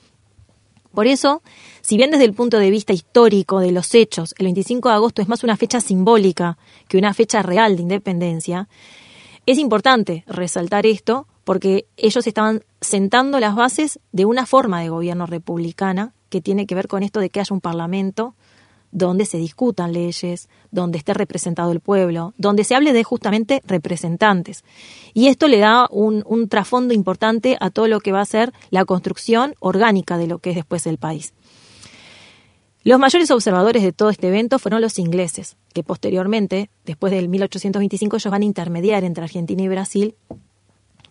Por 0.95 1.07
eso, 1.07 1.43
si 1.83 1.99
bien 1.99 2.11
desde 2.11 2.25
el 2.25 2.33
punto 2.33 2.59
de 2.59 2.71
vista 2.71 2.95
histórico 2.95 3.61
de 3.61 3.71
los 3.71 3.95
hechos, 3.95 4.35
el 4.39 4.47
25 4.47 4.89
de 4.89 4.95
agosto 4.95 5.21
es 5.21 5.29
más 5.29 5.45
una 5.45 5.59
fecha 5.59 5.83
simbólica 5.83 6.57
que 6.89 6.97
una 6.97 7.13
fecha 7.13 7.43
real 7.43 7.77
de 7.77 7.83
independencia, 7.83 8.67
es 9.45 9.59
importante 9.59 10.25
resaltar 10.27 10.87
esto 10.87 11.27
porque 11.45 11.87
ellos 11.97 12.27
estaban 12.27 12.65
sentando 12.81 13.39
las 13.39 13.55
bases 13.55 14.01
de 14.13 14.25
una 14.25 14.47
forma 14.47 14.81
de 14.81 14.89
gobierno 14.89 15.27
republicana 15.27 16.15
que 16.29 16.41
tiene 16.41 16.67
que 16.67 16.75
ver 16.75 16.89
con 16.89 17.03
esto 17.03 17.21
de 17.21 17.31
que 17.31 17.41
haya 17.41 17.55
un 17.55 17.61
parlamento 17.61 18.35
donde 18.95 19.27
se 19.27 19.39
discutan 19.39 19.93
leyes, 19.93 20.49
donde 20.71 20.99
esté 20.99 21.15
representado 21.15 21.73
el 21.73 21.81
pueblo, 21.81 22.33
donde 22.39 22.63
se 22.63 22.77
hable 22.77 22.93
de 22.93 23.03
justamente 23.03 23.61
representantes. 23.67 24.65
Y 25.13 25.27
esto 25.27 25.49
le 25.49 25.59
da 25.59 25.89
un, 25.91 26.49
trasfondo 26.49 26.95
importante 26.95 27.57
a 27.61 27.71
todo 27.71 27.89
lo 27.89 28.01
que 28.01 28.13
va 28.13 28.21
a 28.21 28.25
ser 28.25 28.53
la 28.71 28.85
construcción 28.85 29.55
orgánica 29.59 30.17
de 30.17 30.29
lo 30.29 30.39
que 30.39 30.51
es 30.51 30.57
después 30.57 30.87
el 30.87 30.99
país. 30.99 31.35
Los 32.85 33.01
mayores 33.01 33.31
observadores 33.33 33.83
de 33.83 33.93
todo 33.93 34.11
este 34.11 34.29
evento 34.29 34.59
fueron 34.59 34.81
los 34.81 34.99
ingleses, 34.99 35.57
que 35.73 35.83
posteriormente, 35.83 36.71
después 36.85 37.13
del 37.13 37.29
1825, 37.29 38.17
ellos 38.17 38.31
van 38.31 38.43
a 38.43 38.45
intermediar 38.45 39.03
entre 39.03 39.25
Argentina 39.25 39.63
y 39.63 39.69
Brasil 39.69 40.15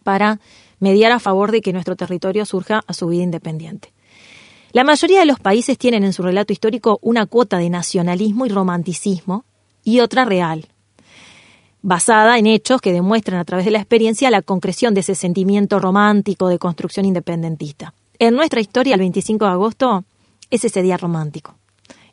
para 0.03 0.39
mediar 0.79 1.11
a 1.11 1.19
favor 1.19 1.51
de 1.51 1.61
que 1.61 1.73
nuestro 1.73 1.95
territorio 1.95 2.45
surja 2.45 2.83
a 2.85 2.93
su 2.93 3.07
vida 3.07 3.23
independiente. 3.23 3.93
La 4.73 4.83
mayoría 4.83 5.19
de 5.19 5.25
los 5.25 5.39
países 5.39 5.77
tienen 5.77 6.03
en 6.03 6.13
su 6.13 6.23
relato 6.23 6.51
histórico 6.51 6.99
una 7.01 7.25
cuota 7.25 7.57
de 7.57 7.69
nacionalismo 7.69 8.45
y 8.45 8.49
romanticismo 8.49 9.45
y 9.83 9.99
otra 9.99 10.25
real, 10.25 10.67
basada 11.83 12.37
en 12.39 12.47
hechos 12.47 12.81
que 12.81 12.91
demuestran 12.91 13.39
a 13.39 13.45
través 13.45 13.65
de 13.65 13.71
la 13.71 13.79
experiencia 13.79 14.31
la 14.31 14.41
concreción 14.41 14.93
de 14.93 15.01
ese 15.01 15.15
sentimiento 15.15 15.79
romántico 15.79 16.47
de 16.47 16.57
construcción 16.57 17.05
independentista. 17.05 17.93
En 18.17 18.35
nuestra 18.35 18.61
historia, 18.61 18.95
el 18.95 19.01
25 19.01 19.45
de 19.45 19.51
agosto, 19.51 20.05
es 20.49 20.63
ese 20.63 20.81
día 20.81 20.97
romántico, 20.97 21.55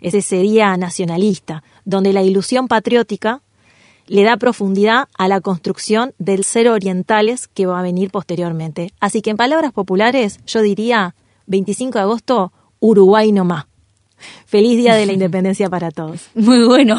es 0.01 0.15
ese 0.15 0.37
día 0.37 0.77
nacionalista, 0.77 1.63
donde 1.85 2.13
la 2.13 2.23
ilusión 2.23 2.69
patriótica 2.69 3.43
le 4.11 4.25
da 4.25 4.37
profundidad 4.37 5.07
a 5.17 5.29
la 5.29 5.41
construcción 5.41 6.15
del 6.19 6.43
ser 6.43 6.69
orientales 6.69 7.47
que 7.47 7.67
va 7.67 7.79
a 7.79 7.83
venir 7.83 8.11
posteriormente. 8.11 8.93
Así 8.99 9.23
que 9.23 9.31
en 9.31 9.37
palabras 9.37 9.73
populares 9.73 10.41
yo 10.47 10.63
diría 10.63 11.15
25 11.47 11.97
de 11.97 12.03
agosto, 12.03 12.53
Uruguay 12.81 13.31
no 13.31 13.45
más. 13.45 13.67
Feliz 14.47 14.77
Día 14.79 14.97
de 14.97 15.07
la 15.07 15.13
Independencia 15.19 15.71
para 15.71 15.93
todos. 15.93 16.29
Muy 16.35 16.65
bueno. 16.65 16.99